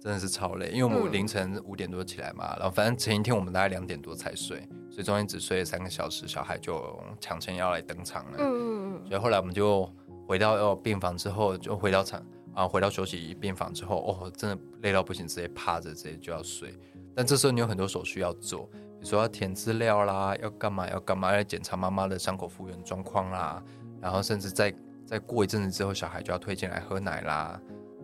[0.00, 8.38] 真的是超累，因为我们嗯凌晨五点多起来嘛，然后反正前一天我们大概两点多才睡，所以中间只睡了三个小时，小孩就抢前要来登场了。
[8.38, 9.88] 嗯嗯嗯，所以后来我们就
[10.26, 12.24] 回到呃病房之后，就回到场
[12.54, 16.74] 啊，回到休息病房之后，哦，真的累到不行，直接趴着，直接就要睡。
[17.14, 23.62] 但这时候你有很多手续要做，比如说要填资料啦，要干嘛要干嘛，要检查妈妈的伤口复原状况啦，
[24.00, 24.74] 然后甚至再
[25.06, 27.60] 再过一阵子之后，小孩就要推荐来喝奶啦，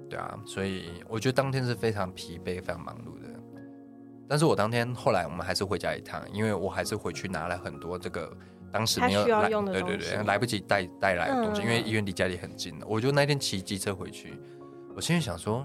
[0.09, 3.29] 对啊，所以我觉得当天是非常疲惫、非常忙碌的。
[4.29, 8.37] 但是我当天后来我们还是回家一趟，因为我还是回去拿了很多这个
[8.73, 12.75] 当时没有对对对，西来不及带带来的东西，嗯因为医院离家里很近。
[12.87, 14.39] 我就那天骑机车回去，
[14.97, 15.65] 我心里想说，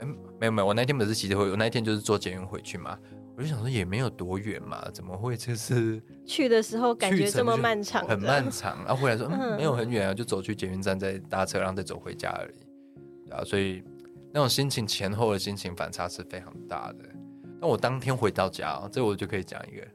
[0.00, 2.98] 嗯，没有没有，我那天不是骑车回，我那天就是坐捷运回去嘛。
[3.36, 13.82] 我就想说也没有多远嘛，怎么会就是 去的时候感觉这么漫长，很漫长，然后回来说 嗯嗯没有很远啊，就走去捷运站再搭车，然后再走回家而已，对啊，所以
[14.32, 16.98] 那种心情前后的心情反差是非常大的。
[17.60, 19.86] 但我当天回到家、哦，这我就可以讲一个，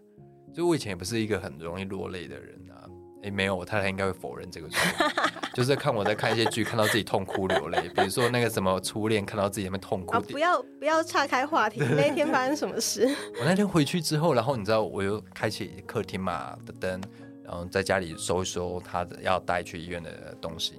[0.53, 2.89] 就我以前也不是一个很容易落泪的人啊。
[3.27, 5.29] 诶，没有，我太太应该会否认这个状况。
[5.53, 10.19] 就是看我在看一些剧，看到自己痛哭流泪，比如说那个什么初恋，看到自己在那边痛哭啊，。
[10.19, 13.05] 不要不要岔开话题， 那一天发生什么事？
[13.39, 17.01] 我那天回去之后，然后你知道，我又开启客厅嘛的灯，
[17.43, 20.75] 然后在家里收一收他的要带去医院的东西，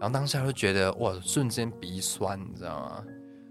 [0.00, 3.04] 然后当下就觉得哇，瞬间鼻酸，你知道吗？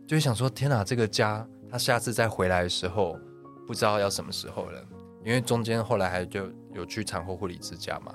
[0.05, 3.17] 就会想说，天哪，这个家他下次再回来的时候，
[3.65, 4.83] 不知道要什么时候了，
[5.23, 8.13] 因为中间后来还就有去产后护理之家嘛，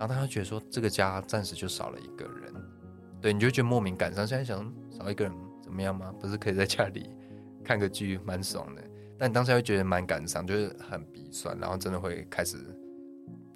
[0.00, 2.54] 然后他就觉得说，这个家暂时就少了一个人，
[3.20, 4.26] 对，你就觉得莫名感伤。
[4.26, 6.10] 现在想少一个人怎么样吗？
[6.18, 7.10] 不是可以在家里
[7.62, 8.82] 看个剧，蛮爽的。
[9.18, 12.56] 但你当时会觉得蛮感伤，就是很鼻酸，然后真的会开始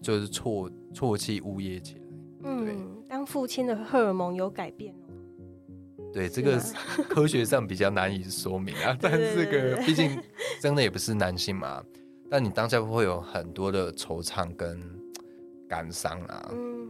[0.03, 2.01] 就是啜啜泣呜咽起来。
[2.43, 6.05] 嗯，当父亲的荷尔蒙有改变哦。
[6.13, 6.75] 对，这个是
[7.09, 10.21] 科学上比较难以说明啊， 但这个毕竟
[10.61, 11.83] 真的也不是男性嘛，
[12.29, 14.79] 但你当下会有很多的惆怅跟
[15.69, 16.51] 感伤啊。
[16.53, 16.89] 嗯，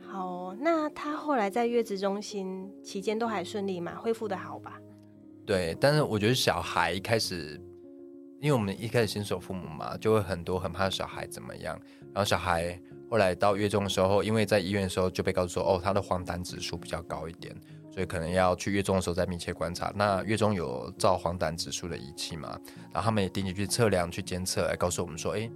[0.00, 3.94] 好哦、那他后来在月子中心期间都还顺利吗？
[3.96, 4.80] 恢复的好吧？
[5.46, 7.60] 对，但是我觉得小孩一开始
[8.40, 11.78] 因为我们一开始新手父母嘛，就会很多很怕小孩怎么样，
[12.12, 17.54] 然后小孩后来到月中的时候，因为在医院的时候就被告诉说，哦，他的黄疸指数比较高一点，
[17.90, 19.92] 所以可能要去月中的时候再密切观察。
[19.94, 22.58] 那月中有照黄疸指数的仪器嘛，
[22.92, 25.50] 然后他们也定期去测量、去监测，来告诉我们说，哎，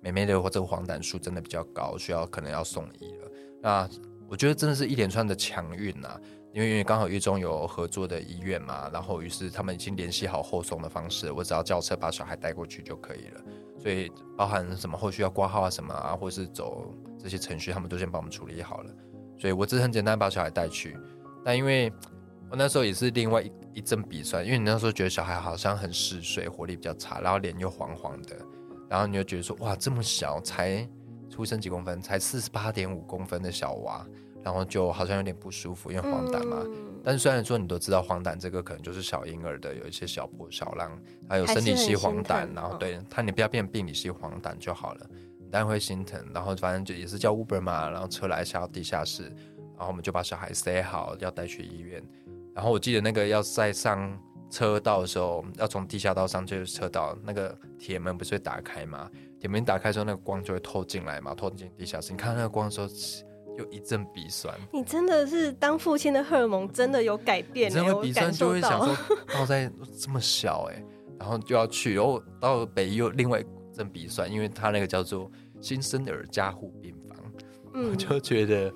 [0.00, 3.30] 妹妹的这个黄疸数真的比较高，需要可能要送医了。
[3.60, 3.88] 那
[4.28, 6.20] 我觉得真的是一连串的强运呐。
[6.54, 13.40] 因为刚好月中有合作的医院嘛，然后于是他们已经联系好后送的方式，我只要叫车把小孩带过去就可以了。
[13.78, 18.90] 所以包含什么后续要挂号啊什么啊，或是走这些程序，他们都先帮我们处理好了。
[19.38, 20.96] 所以我只是很简单把小孩带去。
[21.44, 21.92] 但因为
[22.50, 28.36] 我那时候也是另外一一阵鼻酸，因为你那时候觉得小孩好像很嗜睡，活力比较差，然后脸又黄黄的，
[28.88, 30.88] 然后你就觉得说哇这么小才
[31.28, 34.06] 出生几公分，才四十八点五公分的小娃。
[34.40, 36.64] 然后就好像有点不舒服，因为黄疸嘛。
[37.04, 40.98] 但是虽然说你都知道黄疸这个可能就是小婴儿的有一些小波小浪，
[41.28, 45.06] 还有生理期黄疸，然后对他你不要变病理性黄疸就好了，
[45.50, 46.24] 当然会心疼。
[46.32, 49.24] 然后反正就也是叫 Uber 嘛，然后车来下到地下室，
[49.76, 52.02] 然后我们就把小孩塞好，要带去医院。
[52.54, 54.18] 然后我记得那个要再上
[54.50, 59.10] 车道的时候，要从地下道上去车道，那个铁门不是会打开吗？
[59.38, 62.12] 铁门打开之后，那个光就会透进来嘛，透进地下室。
[62.12, 62.88] 你看那个光的时候。
[63.58, 68.96] 有一阵鼻酸，你真的是当父亲的荷尔蒙真的有改变，真的鼻酸就会想说，
[69.34, 70.80] 哦，在这么小哎，
[71.18, 75.28] 然后就要去，然后到北医又另外一阵鼻酸，因为他那个叫做
[75.60, 77.18] 新生儿加护病房，
[77.90, 78.72] 我就觉得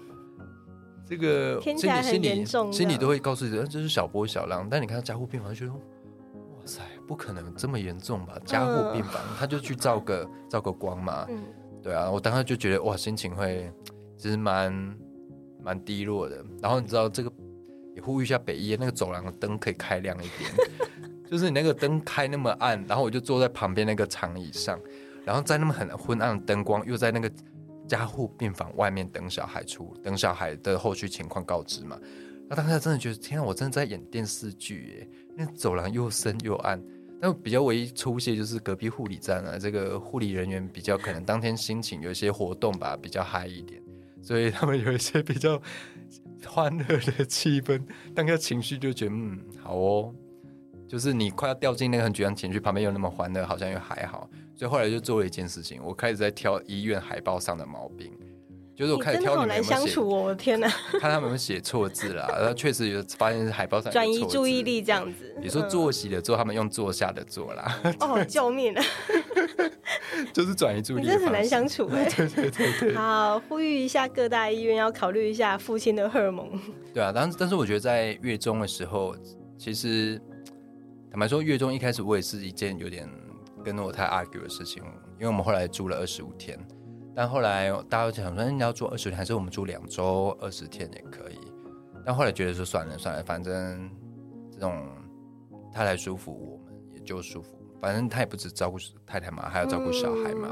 [1.12, 5.79] 这个心里心里心里都会告诉自己，这是小波小浪，但你看加护病房，就觉得哇
[6.64, 8.38] 塞，不可能这么严重吧？
[8.46, 11.27] 加护病房，他就去照个 照个光嘛，
[11.83, 13.70] 对啊，我当时就觉得哇，心情会。
[14.18, 14.96] 其实蛮
[15.61, 17.33] 蛮低落的，然后你知道这个
[17.96, 20.48] 也呼吁一下北医那个走廊的灯可以开亮一点，
[21.29, 24.79] 就是你那个灯开那么暗，然后我就坐在旁边那个长椅上，
[25.25, 27.29] 然后在那么很昏暗的灯光，又在那个
[27.92, 32.00] 加护病房外面等小孩出，等小孩的后续情况告知嘛。
[32.48, 35.09] 那当时真的觉得天啊，我真的在演电视剧耶！
[35.37, 36.83] 那走廊又深又暗，
[37.20, 43.78] 但比较唯一出现就是隔壁护理站啊，这个护理人员比较可能当天心情有一些活动吧，比较嗨一点。
[44.22, 45.61] 所以他们有一些比较
[46.46, 47.78] 欢乐的气氛，
[48.14, 50.14] 当下情绪就觉得嗯好哦，
[50.92, 54.28] 就是你快要掉进那个很沮丧情绪，旁边又那么欢乐，好像又还好。
[54.55, 58.12] 所以后来就做了一件事情，我开始在挑医院海报上的毛病。
[58.76, 60.68] 就是我开始挑你们有没有写，我的天哪！
[61.00, 65.35] 看他们有没有写错字啦，然后确实有发现是海报上转移注意力这样子。
[65.40, 67.81] 你说坐席的坐，他们用坐下的坐啦。
[68.00, 68.85] 哦，救命啊！
[70.35, 72.05] 就是转移注意力，真的很难相处 哎。
[72.05, 72.94] 对对对对。
[72.94, 76.50] 好，呼吁一下各大医院要考虑一下父亲的荷尔蒙。
[76.92, 79.16] 对啊，但但是我觉得在月中的时候，
[79.59, 80.20] 其实
[81.12, 83.07] 坦白说，月中一开始我也是一件有点
[83.62, 84.83] 跟我太 argue 的事情，
[85.16, 86.59] 因为我们后来住了二十五天。
[87.14, 91.38] 但后来大家都想说，你要住二十天，还是我们住两周二十天也可以。
[92.03, 93.90] 但后来觉得说算了算了，反正
[94.51, 94.88] 这种
[95.70, 97.62] 太太舒服，我们也就舒服。
[97.79, 100.48] 反正他也不止照顾太太嘛，还要照顾小孩嘛。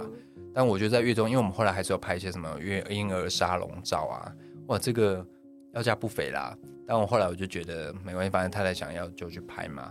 [0.52, 4.30] 但我觉得在月中，因为我们后来还是要拍一些什么月婴儿沙龙照啊，
[4.66, 5.26] 哇，这个
[5.72, 6.54] 要价不菲啦。
[6.86, 9.90] 但我后来我就觉得没关系，反正太太想要就去拍嘛。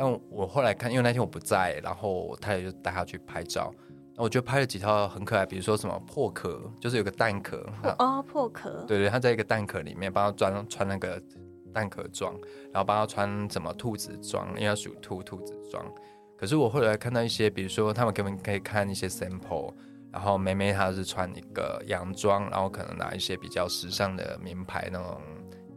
[0.00, 3.70] 但我后来看，因为那天我不在，然后太太就带他去拍照。
[4.16, 11.22] 我就拍了几套很可爱，比如说什么破壳，就是有个蛋壳哦，破壳，对对，他在一个蛋壳里面帮他装穿那个
[11.74, 12.32] 蛋壳装，
[12.72, 15.84] 然后帮他穿什么兔子装，因为他属兔，兔子装。
[16.34, 19.74] 可是我后来看到一些，比如说他们根本可以看一些 sample，
[20.10, 25.20] 然后妹妹她是穿一个洋装，然后可能拿一些比较时尚的名牌那种，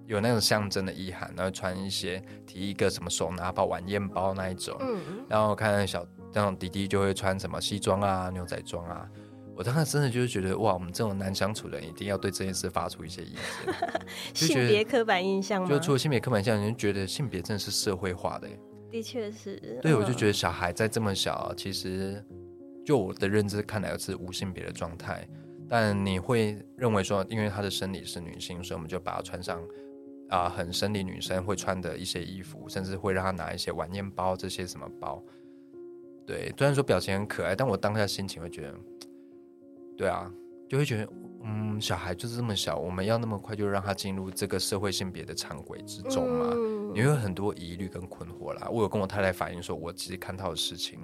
[0.06, 6.06] 有那种象征的意涵，然后穿一些提一个什么手拿包、晚宴包那一种，嗯，然后看小。
[6.32, 9.08] 这种弟弟就会穿什么西装啊、牛仔装啊，
[9.56, 13.74] 我当时真的就是觉得哇，我们这种难相处的人一定要对这件事发出一些意见。
[14.34, 15.70] 性别刻板印象吗？
[15.70, 18.50] 就除了性别刻板印象，你就觉得性别真的是社会化的。
[18.90, 19.80] 的确是。
[19.84, 22.26] 对，我就觉得小孩在这么小，其实
[22.84, 25.28] 就我的认知看来是无性别的状态，
[25.70, 29.62] 但你会认为说，因为他的生理是女性，所以我们就把他穿上
[30.34, 35.24] 啊很生理女生会穿的一些衣服，甚至会让她拿一些晚宴包这些什么包。
[36.26, 38.76] 对，虽然说表情很可爱，但我当下心情会觉得，
[39.96, 40.32] 对啊，
[40.68, 41.10] 就会觉得，
[41.44, 46.54] 嗯，小孩就是这么小，我们要那么快就让他进入这个社会性别的常轨之中嘛？
[46.96, 48.68] 你会有很多疑虑跟困惑啦。
[48.72, 51.00] 我有跟我太太反映说，我其实看到的事情，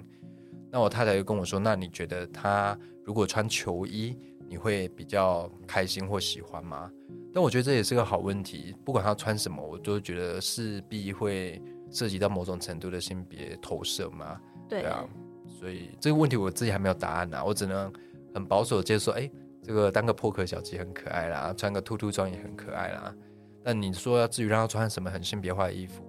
[0.72, 4.18] 那我太太又跟我说，那你觉得他如果穿球衣，
[4.50, 6.90] 你会比较开心或喜欢吗？
[7.32, 14.40] 但我觉得这也是个好问题，不管他穿什么，我都觉得势必会涉及到某种程度的性别投射嘛。
[14.68, 15.04] 对啊，
[15.46, 17.92] 所以这个问题我自己还没有答案呐，我只能
[18.34, 19.30] 很保守地接受，哎，
[19.62, 23.14] 这个当个破壳小鸡很可爱啦，穿个兔兔装也很可爱啦。
[23.62, 26.02] 但你说要至于让他穿什么很性别化的衣服，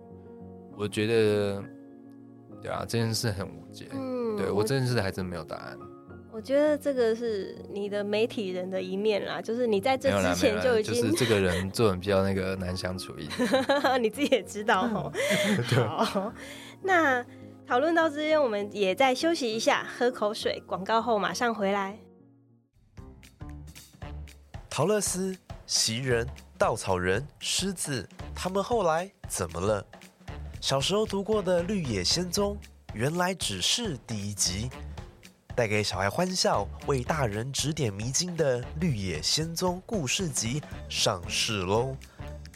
[0.75, 1.63] 我觉得，
[2.59, 3.87] 对啊，这件事很无解。
[3.91, 5.77] 嗯对我这件事还真没有答案。
[6.41, 13.47] 我觉得这个是你的媒体人的一面啦，就是你在这之前就就已经是这个人做人比较那个难相处一点。
[14.01, 15.13] 你自己也知道哦。
[16.03, 16.33] 好，
[16.81, 17.23] 那
[17.67, 20.59] 讨论到这边，我们也再休息一下，喝口水。
[20.65, 21.99] 广告后马上回来。
[24.67, 25.37] 陶乐斯、
[25.67, 26.27] 袭人、
[26.57, 29.85] 稻草人、狮子，他们后来怎么了？
[30.59, 32.55] 小时候读过的《绿野仙踪》，
[32.95, 34.71] 原来只是第一集。
[35.61, 40.59] 带给小孩欢笑、为大人指点迷津的《绿野仙踪》故事集
[40.89, 41.95] 上市喽！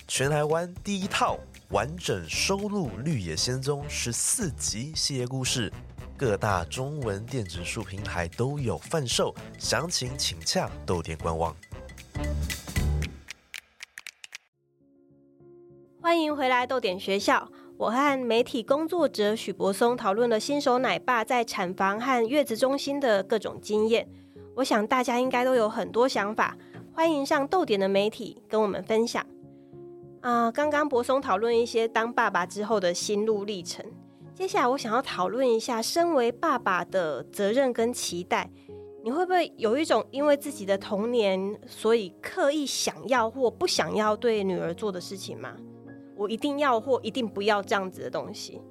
[0.07, 1.37] 全台湾第一套
[1.69, 5.71] 完整收录《绿野仙踪》十四集系列故事，
[6.17, 11.55] 各大中文电子书平台都有贩售，详情请洽豆店官网。
[16.01, 17.47] 欢迎回来豆点学校。
[17.77, 24.07] 我和媒体工作者许柏松讨论了新手奶爸在产房和月子中心的各种经验。
[24.55, 26.57] 我想大家应该都有很多想法，
[26.93, 29.25] 欢迎上豆点的媒体跟我们分享。
[30.21, 33.85] 啊、刚刚柏松讨论一些当爸爸之后的心路历程，
[34.33, 38.49] 接下来我想要讨论一下身为爸爸的责任跟期待。
[39.03, 45.57] 你会不会有一种因为自己的童年，所以刻意想要或不想要对女儿做的事情吗？
[46.15, 48.61] 我一定要或一定不要这样子的东西。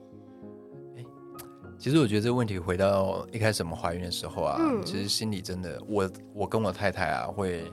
[1.76, 7.64] 其实我觉得这个问题回到一开始我们怀孕的时候啊，嗯其实心里真的，我我跟我太太啊会，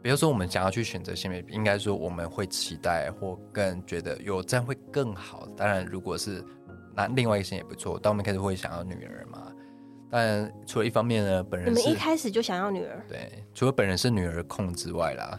[0.00, 5.46] 比如说我们想要去选择性别，应该说我们会期待或更觉得有这样会更好。
[5.56, 6.42] 当然，如果是
[6.94, 9.52] 那另外一个性也不错，但我们开始会想要女儿嘛。
[10.08, 15.36] 但除了一方面呢，本人你们一开始就想要女儿，对，除了本人是女儿控之外啦，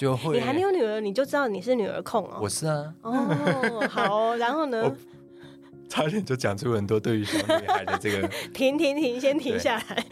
[0.00, 2.38] 就会你还没有女儿，你就知道你是女儿控哦。
[2.40, 4.96] 我是啊，哦，好哦然后呢？
[5.90, 10.04] 差点就讲出很多对于小女孩的这个 停停停，先停下来。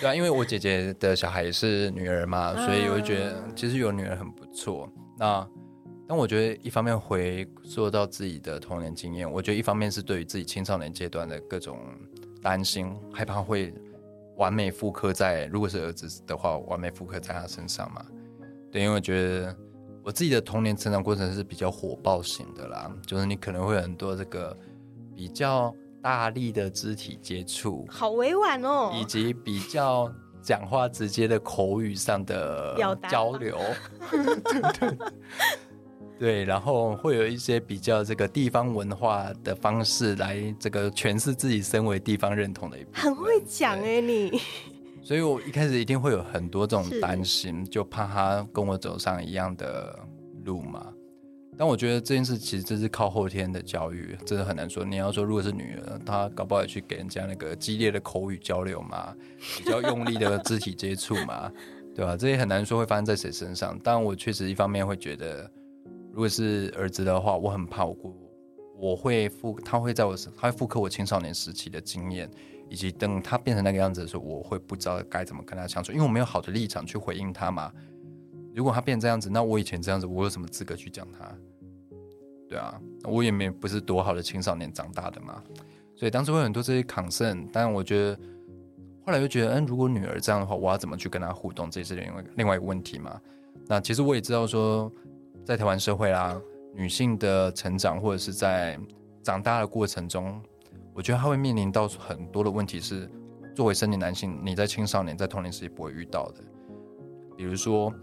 [0.00, 4.90] 对啊，因为我姐姐的小孩也是女儿嘛，啊所以我就觉得其实有女儿很不错。
[5.16, 5.46] 那
[6.08, 11.78] 但我觉得一方面回溯到自己的童年经验，我觉得一方面是对于自己青少年阶段的各种
[12.42, 13.72] 担心，害怕会
[14.36, 18.04] 完美复刻在如果是儿子的话，完美复刻在他身上嘛。
[18.78, 19.56] 对，因为我觉得
[20.04, 24.56] 我自己的童年成长过程是比较火爆型的啦，就是你可能会有很多这个
[25.16, 28.92] 比较大力的肢体接触，好委婉哦。
[28.94, 30.10] 以及比较
[30.40, 32.76] 讲话直接的口语上的
[33.10, 33.58] 交流，
[34.10, 34.24] 对
[34.78, 34.98] 对
[36.18, 44.40] 对，然后会有一些比较这个地方文化的方式来这个诠释自己身为地方认同的一部分很会讲对哎，你
[45.08, 49.98] 所以我一开始一定会有很多这种担心，就怕他跟我走上一样的
[50.44, 50.92] 路嘛。
[51.56, 54.84] 但我觉得这件事其实这是靠后天的教育，真的很难说。
[54.84, 59.16] 你要说如果是女儿，她搞不好也去给人家那个激烈的口语交流嘛，
[59.56, 61.50] 比较用力的肢体接触嘛，
[61.94, 62.14] 对吧？
[62.14, 63.80] 这也很难说会发生在谁身上。
[63.82, 65.50] 但我确实一方面会觉得，
[66.12, 68.14] 如果是儿子的话，我很怕我过，
[68.78, 72.30] 我会复他会在我，他会复刻我青少年时期的经验，
[72.68, 77.72] 以及等他变成那个样子的时候，我会不知道该怎么跟他相处，因为我没有好的立场去回应他嘛。
[78.54, 81.32] 如果他变这样子，那我以前这样子，我有什么资格去讲他？
[82.48, 85.42] 对啊，我也没不是多好的青少年长大的嘛，
[85.94, 88.18] 所以当时会很多这些 concern，但我觉得
[89.04, 93.20] 后来又觉得，嗯，如果女儿这样的话，我要怎么去跟她互动，这也是另外另外一个问题嘛。
[93.66, 94.90] 那其实我也知道说，
[95.44, 96.40] 在台湾社会啦，
[96.74, 98.78] 女性的成长或者是在
[99.22, 100.40] 长大的过程中，
[100.98, 103.08] 我觉得他会面临到很多的问题是，
[103.54, 106.42] 作为生理男性，你在青少年在童年时期不会遇到的，
[107.36, 107.94] 比如说。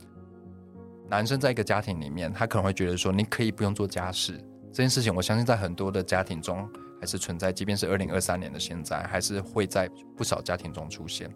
[1.07, 4.33] 男生在一个家庭里面，他可能会觉得说，你可以不用做家事
[4.71, 6.67] 这件事情，我相信在很多的家庭中
[6.99, 9.87] 还是存在，即便是二零二三年的现在，还是会在
[10.17, 11.29] 不少家庭中出现。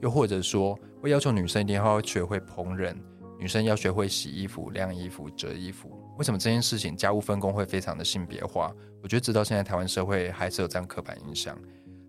[0.00, 2.94] 又或者说，会要求女生一定要学会烹饪，
[3.38, 5.90] 女生要学会洗衣服、晾衣服、折衣服。
[6.18, 8.74] 为什么这件事情家务分工会非常的性别化？
[9.02, 11.56] 我觉得直到现在台湾社会还是有这样刻板印象。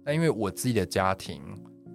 [0.04, 1.42] 那因为我自己的家庭，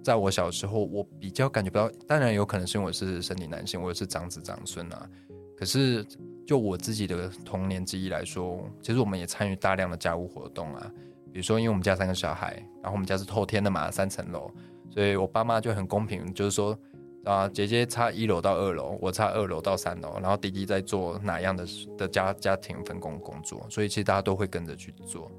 [0.01, 5.09] 在我小时候，我比较感觉不到，当然有可能是因为我是生理男性，我也是长子长孙啊。
[5.57, 6.05] 可是
[6.47, 10.91] 就我自己的童年记忆来说，其实我们也参与大量的家务活动啊。
[11.33, 14.49] 比如说，因为我们家三个小孩，然后我们家是透天的嘛，三层楼，
[14.89, 16.77] 所以我爸妈就很公平，就是说
[17.25, 21.65] 啊，姐姐差一楼到二楼，我差二楼到三楼，然后弟弟在做哪样的
[21.97, 25.29] 的家家庭分工工作，所以其实大家都会跟着去做。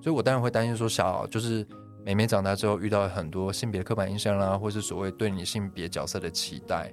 [0.00, 1.66] 所以我当然会担心说小就是
[2.04, 6.92] 妹妹长大之后遇到很多性别刻板印象啦，或是所谓对你性别角色的期待。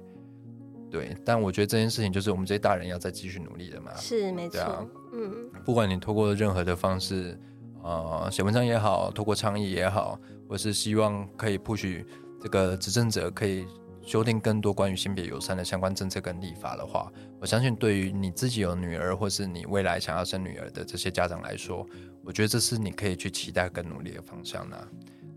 [0.90, 3.94] 对，但我觉得这件事情就是我们这些大人要再继续努力的嘛。
[3.96, 7.38] 是没错，啊嗯，不管你透过任何的方式，
[7.82, 10.18] 呃，写文章也好，透过倡议也好，
[10.48, 12.04] 或是希望可以 push
[12.40, 13.66] 这个执政者可以
[14.04, 21.86] 修订更多关于性别友善的相关政策跟立法的话，我相信对于你自己有女儿，或是你未来想要生女儿的这些家长来说，
[22.22, 24.76] 我觉得这是你可以去期待跟努力的方向呢、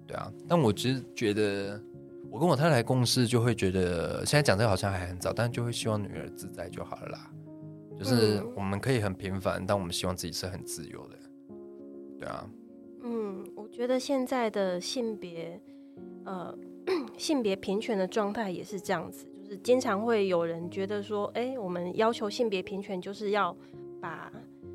[0.05, 1.81] 对啊，但我只是觉得，
[2.29, 7.31] 我跟我太太共事就会觉得，现在讲这个好像还很早，但就会希望女儿自在就好了啦。
[7.97, 11.15] 就是我们可以很平凡，但我们希望自己是很自由的。
[12.19, 12.47] 对啊，
[13.01, 15.59] 嗯，我觉得现在的性别，
[16.25, 16.55] 呃，
[17.17, 23.55] 性别平权的状态也是这样子，就是经常会有人觉得说，哎、我们要求性别平权就是要
[24.01, 24.31] 把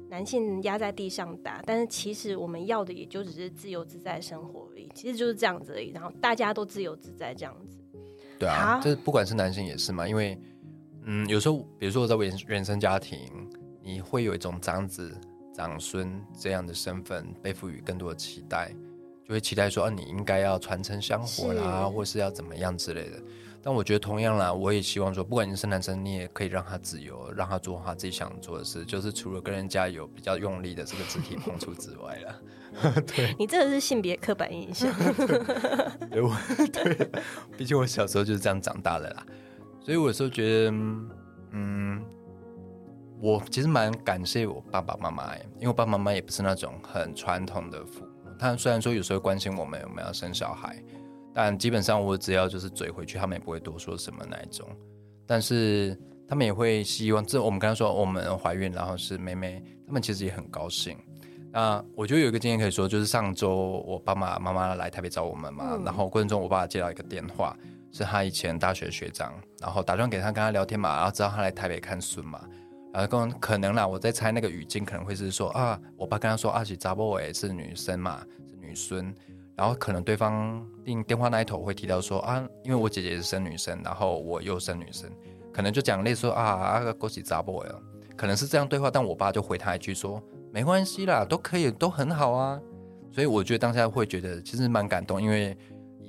[0.08, 7.78] 男性压在地上打，但是其实我们要的也就只是自由自在生活而已，其实就是这样子而已，然后大家都自由自在这样子。
[8.38, 10.38] 对啊，好这不管是男性也是嘛，因为
[11.04, 13.18] 嗯，有时候比如说我在原原生家庭，
[13.82, 15.16] 你会有一种长子、
[15.54, 18.70] 长孙这样的身份被赋予更多的期待，
[19.32, 21.88] 就会期待说啊，你应该要传承香火啦，是。
[21.88, 23.16] 或是要怎么样之类的。
[23.62, 33.02] 但我觉得同样啦，我也希望说，不管你是男生，你也可以让他自由，让他做他自己想做的事，就是除了跟人家有比较用力的这个肢体碰触之外啦。
[33.38, 34.92] 你这个是性别刻板印象，
[36.10, 36.36] 对，我
[36.70, 37.10] 对，
[37.56, 39.26] 毕竟我小时候就是这样长大的啦，
[39.80, 40.70] 所以我有时候觉得，
[41.52, 42.04] 嗯，
[43.20, 48.11] 我其实蛮感谢我爸爸妈妈欸，因为我爸爸妈妈也不是那种很传统的父母，
[48.42, 50.76] 他虽然说有时候关心我们有没有要生小孩，
[51.32, 54.68] 但基本上我只要就是嘴回去，他们也不会多说什么那一种，
[55.26, 55.96] 但是
[56.28, 60.98] 他们也会希望，这我们刚才说我们怀孕，然后是妹妹，他们其实也很高兴。
[61.52, 67.56] 那我觉得有一个经验可以说，就是上周我爸爸妈妈来台北找我们嘛，嗯然后过程中我爸接到一个电话，
[67.92, 72.40] 是他以前大学学长，然后打算给他跟他聊天嘛，然后知道他来台北看孙嘛，
[72.92, 79.14] 然后跟可能啦，我在猜那个语境可能会是说啊，我爸跟他说啊，是查波伟是女生嘛，是女孙，
[79.56, 85.10] 然后可能对方电电话那一头会提到说啊，因为我姐姐是生女生，然后我又生女生，
[85.52, 87.68] 可能就讲类似说啊啊，恭喜查波伟，
[88.16, 90.22] 可能是这样对话，但我爸就回他一句说
[90.52, 92.60] 没关系啦，都可以，都很好啊。
[93.10, 95.56] 所以我觉得当下会觉得其实蛮感动，因为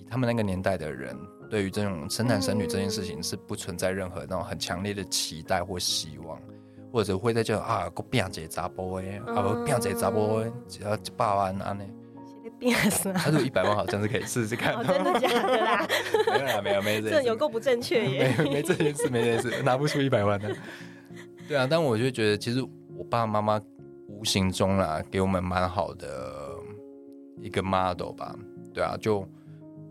[0.09, 1.17] 他们那个年代的人，
[1.49, 6.39] 对于这种生男生女这件事情是不存在任何那种很强烈的期待或希望，
[6.93, 11.83] 或者会在叫啊，我变一个查甫的，啊不变一个查甫的，只要一百万安呢。
[12.23, 13.15] 谁在变死啊？
[13.17, 15.87] 他说一百万好像是可以试试看，哦，真的 假的啦？
[16.27, 18.35] 没有啦，没有没有这这有够不正确耶！
[18.37, 20.55] 没没这件事，没这件事， 拿不出一百万的。
[21.47, 22.61] 对啊，但我就觉得，其实
[22.95, 23.59] 我爸爸妈妈
[24.07, 26.07] 无形中啦，给我们蛮好的
[27.41, 28.35] 一个 model 吧。
[28.71, 29.27] 对啊，就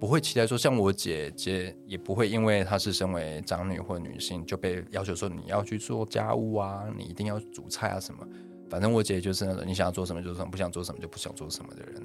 [0.02, 8.26] 不会期待说，像我姐姐也不会因为她是身为长女或女性就被要求说你要去做家务啊，你一定要煮菜啊什么。
[8.68, 12.02] 反正我姐就是那种你想要做什么就做什么，不想做什么就不想做什么的人。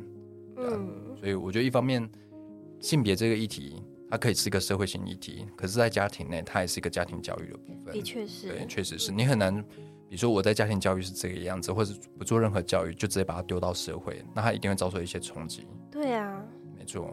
[0.58, 2.08] 嗯，所以我觉得一方面
[2.80, 3.82] 性别这个议题，
[4.12, 7.92] 它可以是一个社会性议题，可是，在家庭内，它也是一个家庭教育的部分。
[7.92, 8.50] 的确是。
[8.50, 9.60] 对，确实是你很难，
[10.08, 15.66] 比如说我在家庭教育是这个样子，或者不做任何教育，就直接把它丢到社会，那它一定会遭受一些冲击。
[15.90, 16.46] 对啊，
[16.78, 17.12] 没错，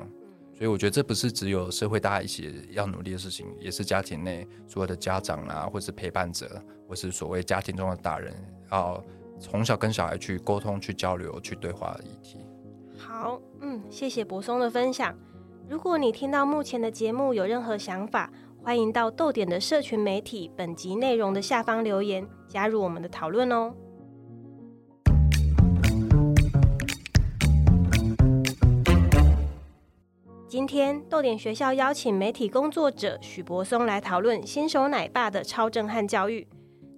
[0.57, 8.32] 所以我觉得这不是只有社会大家一起要努力的事情，也是家庭内所有的家长啊，或是陪伴者，或是所谓家庭中的大人，
[8.70, 9.02] 要
[9.40, 12.38] 从小跟小孩去沟通、去交流、去对话的议题。
[12.96, 15.12] 好，嗯，谢谢柏松的分享。
[15.68, 18.30] 如果你听到目前的节目有任何想法，
[18.62, 23.74] 欢迎到豆点的社群媒体本集内容的下方留言，加入我们的讨论哦。
[30.55, 36.46] 今天豆点学校邀请媒体工作者许柏松来讨论新手奶爸的超震撼教育。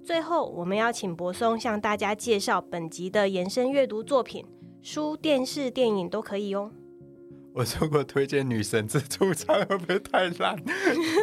[0.04, 4.44] 最后，我们要请柏松向大家介绍本集的延伸阅读作品，
[4.82, 6.70] 书、电视、电影都可以哦。
[7.54, 10.62] 我如果推荐《女神自助餐》会不会太烂？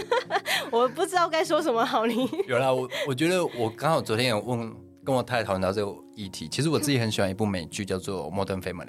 [0.73, 4.73] 我不知道该说什么好，你有啦，我我觉得我刚好昨天有问
[5.03, 6.47] 跟我太太讨论到这个议题。
[6.47, 8.87] 其实我自己很喜欢一部美剧，叫做《Modern Family》。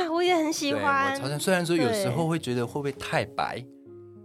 [0.00, 1.28] 啊，我也很喜对，欢我超。
[1.28, 3.64] 像虽然说有时候会觉得会不会太白，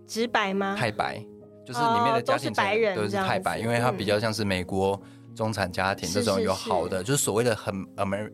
[0.08, 0.76] 直白吗？
[0.78, 1.24] 太白，
[1.66, 5.00] 就是里面的家庭哦都是白人都是这样太白，子因为它嗯比较像是美国
[5.36, 8.32] 中产家庭是这种是有好的，就是所谓的很 Amer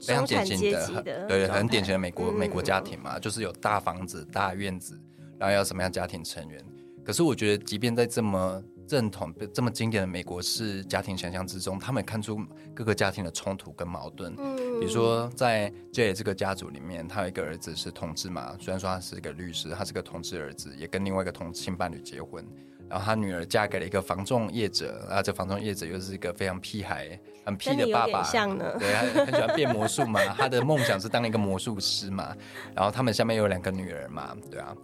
[0.00, 5.00] 非常典型的，阶级很对，状态很典型的美国嗯美国家庭嘛，就是有大房子、大院子，
[5.38, 6.64] 然后要什么样家庭成员。
[7.04, 12.40] 可是我觉得，即便在这么正统这么经典的美国式家庭想象之中，他们看出
[12.74, 14.34] 各个家庭的冲突跟矛盾。
[14.38, 22.44] 嗯，比如说，在 J 这个家族里面，他有一个儿子是同志嘛，虽然说他是一个律师，他是个同志儿子，也跟另外一个同性伴侣结婚。
[22.88, 28.76] 然后他女儿嫁给了一个房仲业者，啊，这房仲业者又是一个非常屁孩、很屁的爸爸，像呢。
[28.78, 32.36] 对，他很喜欢变魔术嘛，他的梦想是当一个魔术师嘛。
[32.74, 34.76] 然后他们下面有两个女儿嘛，对啊。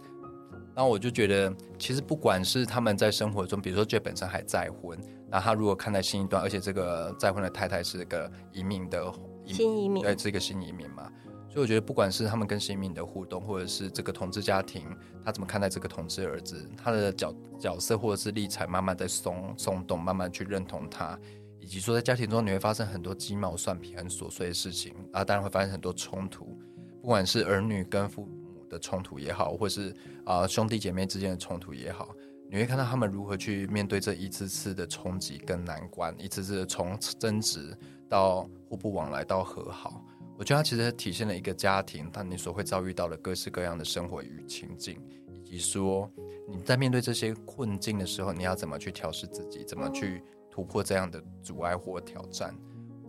[0.79, 4.97] 然后我就觉得，其实不管是他们在生活中，比如说 J 本身还再婚，
[5.29, 9.13] 那他如果看待新一段，而且这个再婚的太太是个移民的
[9.45, 11.11] 新移民对，是一个新移民嘛。
[11.49, 14.85] 所以我觉得，不管是他们跟新移民的互动，或者是这个同志家庭，
[15.21, 21.19] 他怎么看待这个同志儿子，他的角角色或者是立场，慢慢在松松动，慢慢去认同他，
[21.59, 26.57] 以及说在家庭中你会发生很多鸡毛蒜皮、很琐碎的事情啊，当然会发生很多冲突，
[27.01, 28.38] 不管是儿女跟父母
[28.69, 32.15] 的冲突也好，或是啊、兄弟姐妹之间的冲突也好，
[32.49, 37.75] 你会看到他们如何去面对这一次次的冲击跟难关，一次次的从争执
[38.07, 40.03] 到互不往来到和好。
[40.37, 44.97] 我觉得它其实体现了一个家庭，但你所会遭遇到的各式各样的生活与情境，
[45.43, 46.09] 以及说
[46.47, 52.55] 你在面对这些困境的时候，你要怎么去调试自己，怎么去突破这样的阻碍或挑战。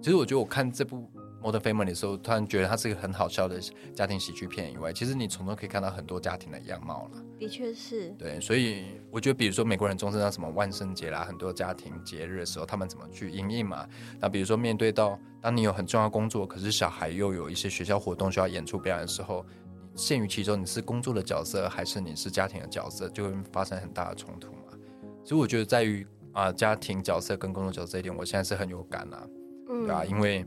[0.02, 0.96] 其实我觉得我看这部
[1.42, 3.60] 《Modern Family》的时候，突然觉得它是一个很好笑的
[3.94, 7.22] 家庭喜剧片以外，其实你从中可以看到很多家庭的样貌了。
[7.38, 13.86] 的确是，对，所以我觉得，比如说美国人终身到什么万圣节啦，很多家庭节日的时候，他们怎么去应应嘛？
[14.20, 19.44] 那比如说面对到当你有很重要工作，可是小孩又有一些学校活动需要演出表演的时候，
[19.92, 24.78] 你陷于其中，你是工作的角色还是你是家庭的角色，就会发生很大的冲突嘛。
[25.24, 29.26] 所以我觉得在于啊、家庭角色跟工作角色这一点，我现在是很有感啊。
[29.68, 30.44] 嗯对啊，因为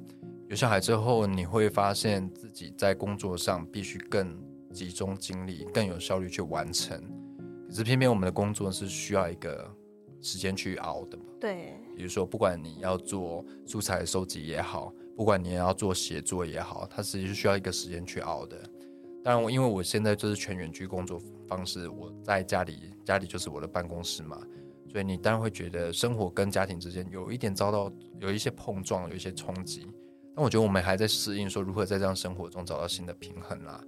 [0.54, 4.39] 有小孩之后，你会发现自己在工作上必须更
[4.72, 6.95] 集中精力、更有效率去完成。
[7.68, 9.68] 可是偏偏我们的工作是需要一个
[10.22, 11.24] 时间去熬的嘛。
[11.41, 18.56] 对，比如说，不管你要做素材收集也好，不管你要做写作也好，它其实是需要一个时间去熬的。
[19.24, 24.39] 当然我，因为我现在就是全远距工作方式，我在家里，家里就是我的办公室嘛，
[24.88, 29.88] 所以你当然会觉得生活跟家庭之间有一点遭到有一些碰撞，有一些冲击。
[30.36, 33.79] 但我觉得我们还在适应，说如何在这样生活中找到新的平衡啦，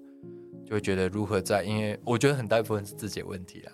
[0.66, 3.72] 就会觉得如何在，因为我觉得很大一部分是自己的问题啦，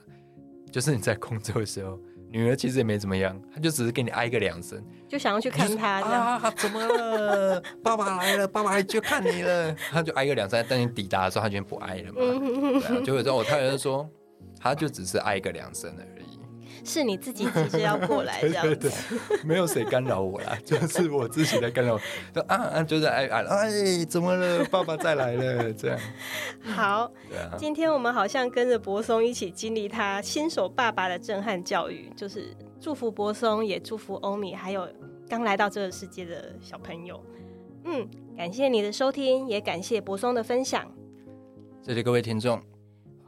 [0.72, 1.99] 就是你在工作的时候，
[2.30, 6.01] 女儿其实也没怎么样，她就只是给你挨个两声，就想要去看她。
[6.01, 7.61] 啊，怎么了？
[7.84, 12.19] 爸爸来了，爸爸来就看你了，她就挨个两三，但你抵达的时候，他就不挨了嘛。
[12.19, 14.09] 嗯，对啊，就有时候我太太就说，
[14.57, 16.20] 她就只是挨个两声而已。
[16.84, 18.91] 是你自己 急着要过来这样子。
[19.43, 21.99] 没有谁干扰我啦， 就是我自己在干扰。
[22.34, 24.65] 就啊啊，就是哎哎哎，怎么了？
[24.65, 25.99] 爸爸再来了， 这样。
[26.63, 34.88] 好，啊，今天我们好像跟着柏松一起经历他新手爸爸的震撼教育，就是祝福柏松，也祝福欧米，还有
[35.29, 37.23] 刚来到这个世界的小朋友。
[37.86, 38.07] 嗯，
[38.38, 40.86] 感谢你的收听，也感谢柏松的分享。
[41.84, 42.61] 谢谢各位听众，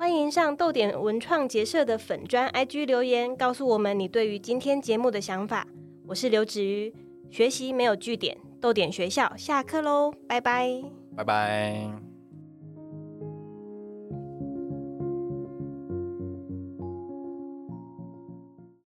[0.03, 5.65] 欢迎上豆点文创结社的粉砖 IG 留言，告诉我们你对于今天节目的想法。
[6.05, 6.93] 我是刘子瑜，
[7.31, 10.83] 学习没有据点，豆点学校下课喽，拜拜。
[11.15, 12.12] 拜拜。